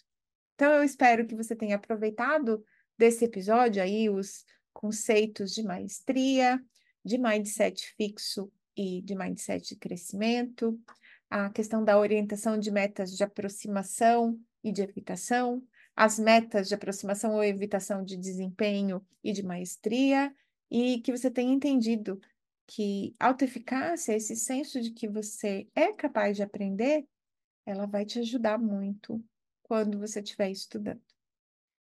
[0.54, 2.64] Então, eu espero que você tenha aproveitado
[2.96, 6.58] desse episódio aí os conceitos de maestria,
[7.04, 10.80] de mindset fixo e de mindset de crescimento,
[11.28, 15.62] a questão da orientação de metas de aproximação e de evitação,
[15.96, 20.34] as metas de aproximação ou evitação de desempenho e de maestria,
[20.70, 22.20] e que você tenha entendido
[22.66, 27.04] que autoeficácia, esse senso de que você é capaz de aprender,
[27.66, 29.22] ela vai te ajudar muito
[29.64, 31.02] quando você estiver estudando.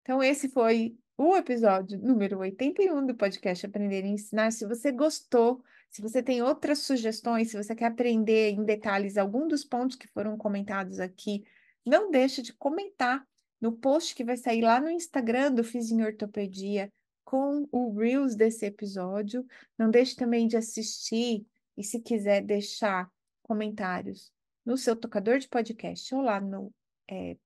[0.02, 4.52] Então, esse foi o episódio número 81 do podcast Aprender e Ensinar.
[4.52, 9.48] Se você gostou, se você tem outras sugestões, se você quer aprender em detalhes algum
[9.48, 11.46] dos pontos que foram comentados aqui,
[11.86, 13.26] não deixe de comentar
[13.64, 16.92] no post que vai sair lá no Instagram do Fiz em Ortopedia
[17.24, 19.46] com o Reels desse episódio.
[19.78, 21.48] Não deixe também de assistir
[21.78, 23.10] e, se quiser, deixar
[23.42, 24.30] comentários
[24.66, 26.74] no seu tocador de podcast ou lá no
[27.10, 27.38] é,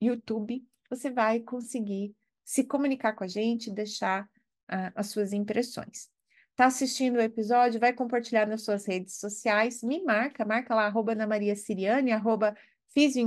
[0.00, 4.26] YouTube, você vai conseguir se comunicar com a gente, deixar
[4.70, 6.08] uh, as suas impressões.
[6.54, 7.80] Tá assistindo o episódio?
[7.80, 12.56] Vai compartilhar nas suas redes sociais, me marca, marca lá, arroba Ana Maria Siriane, arroba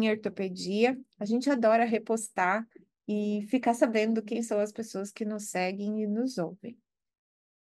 [0.09, 0.97] Ortopedia.
[1.19, 2.67] A gente adora repostar
[3.07, 6.77] e ficar sabendo quem são as pessoas que nos seguem e nos ouvem.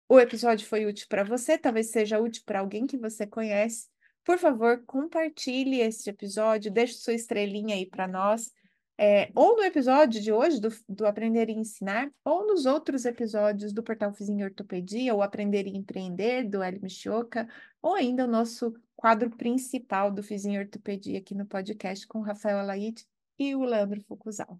[0.09, 3.87] O episódio foi útil para você, talvez seja útil para alguém que você conhece.
[4.23, 8.51] Por favor, compartilhe este episódio, deixe sua estrelinha aí para nós,
[8.97, 13.71] é, ou no episódio de hoje do, do Aprender e Ensinar, ou nos outros episódios
[13.71, 17.47] do Portal Fizinho Ortopedia, ou Aprender e Empreender, do Hélio Michioca,
[17.81, 22.57] ou ainda o nosso quadro principal do Fizinho Ortopedia aqui no podcast com o Rafael
[22.57, 23.05] Alaide
[23.37, 24.59] e o Leandro Fucuzal.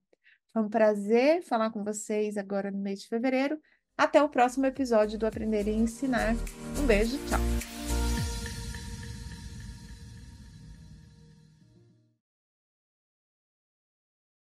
[0.54, 3.60] Foi um prazer falar com vocês agora no mês de fevereiro.
[3.98, 6.36] Até o próximo episódio do Aprender e Ensinar.
[6.80, 7.77] Um beijo, tchau!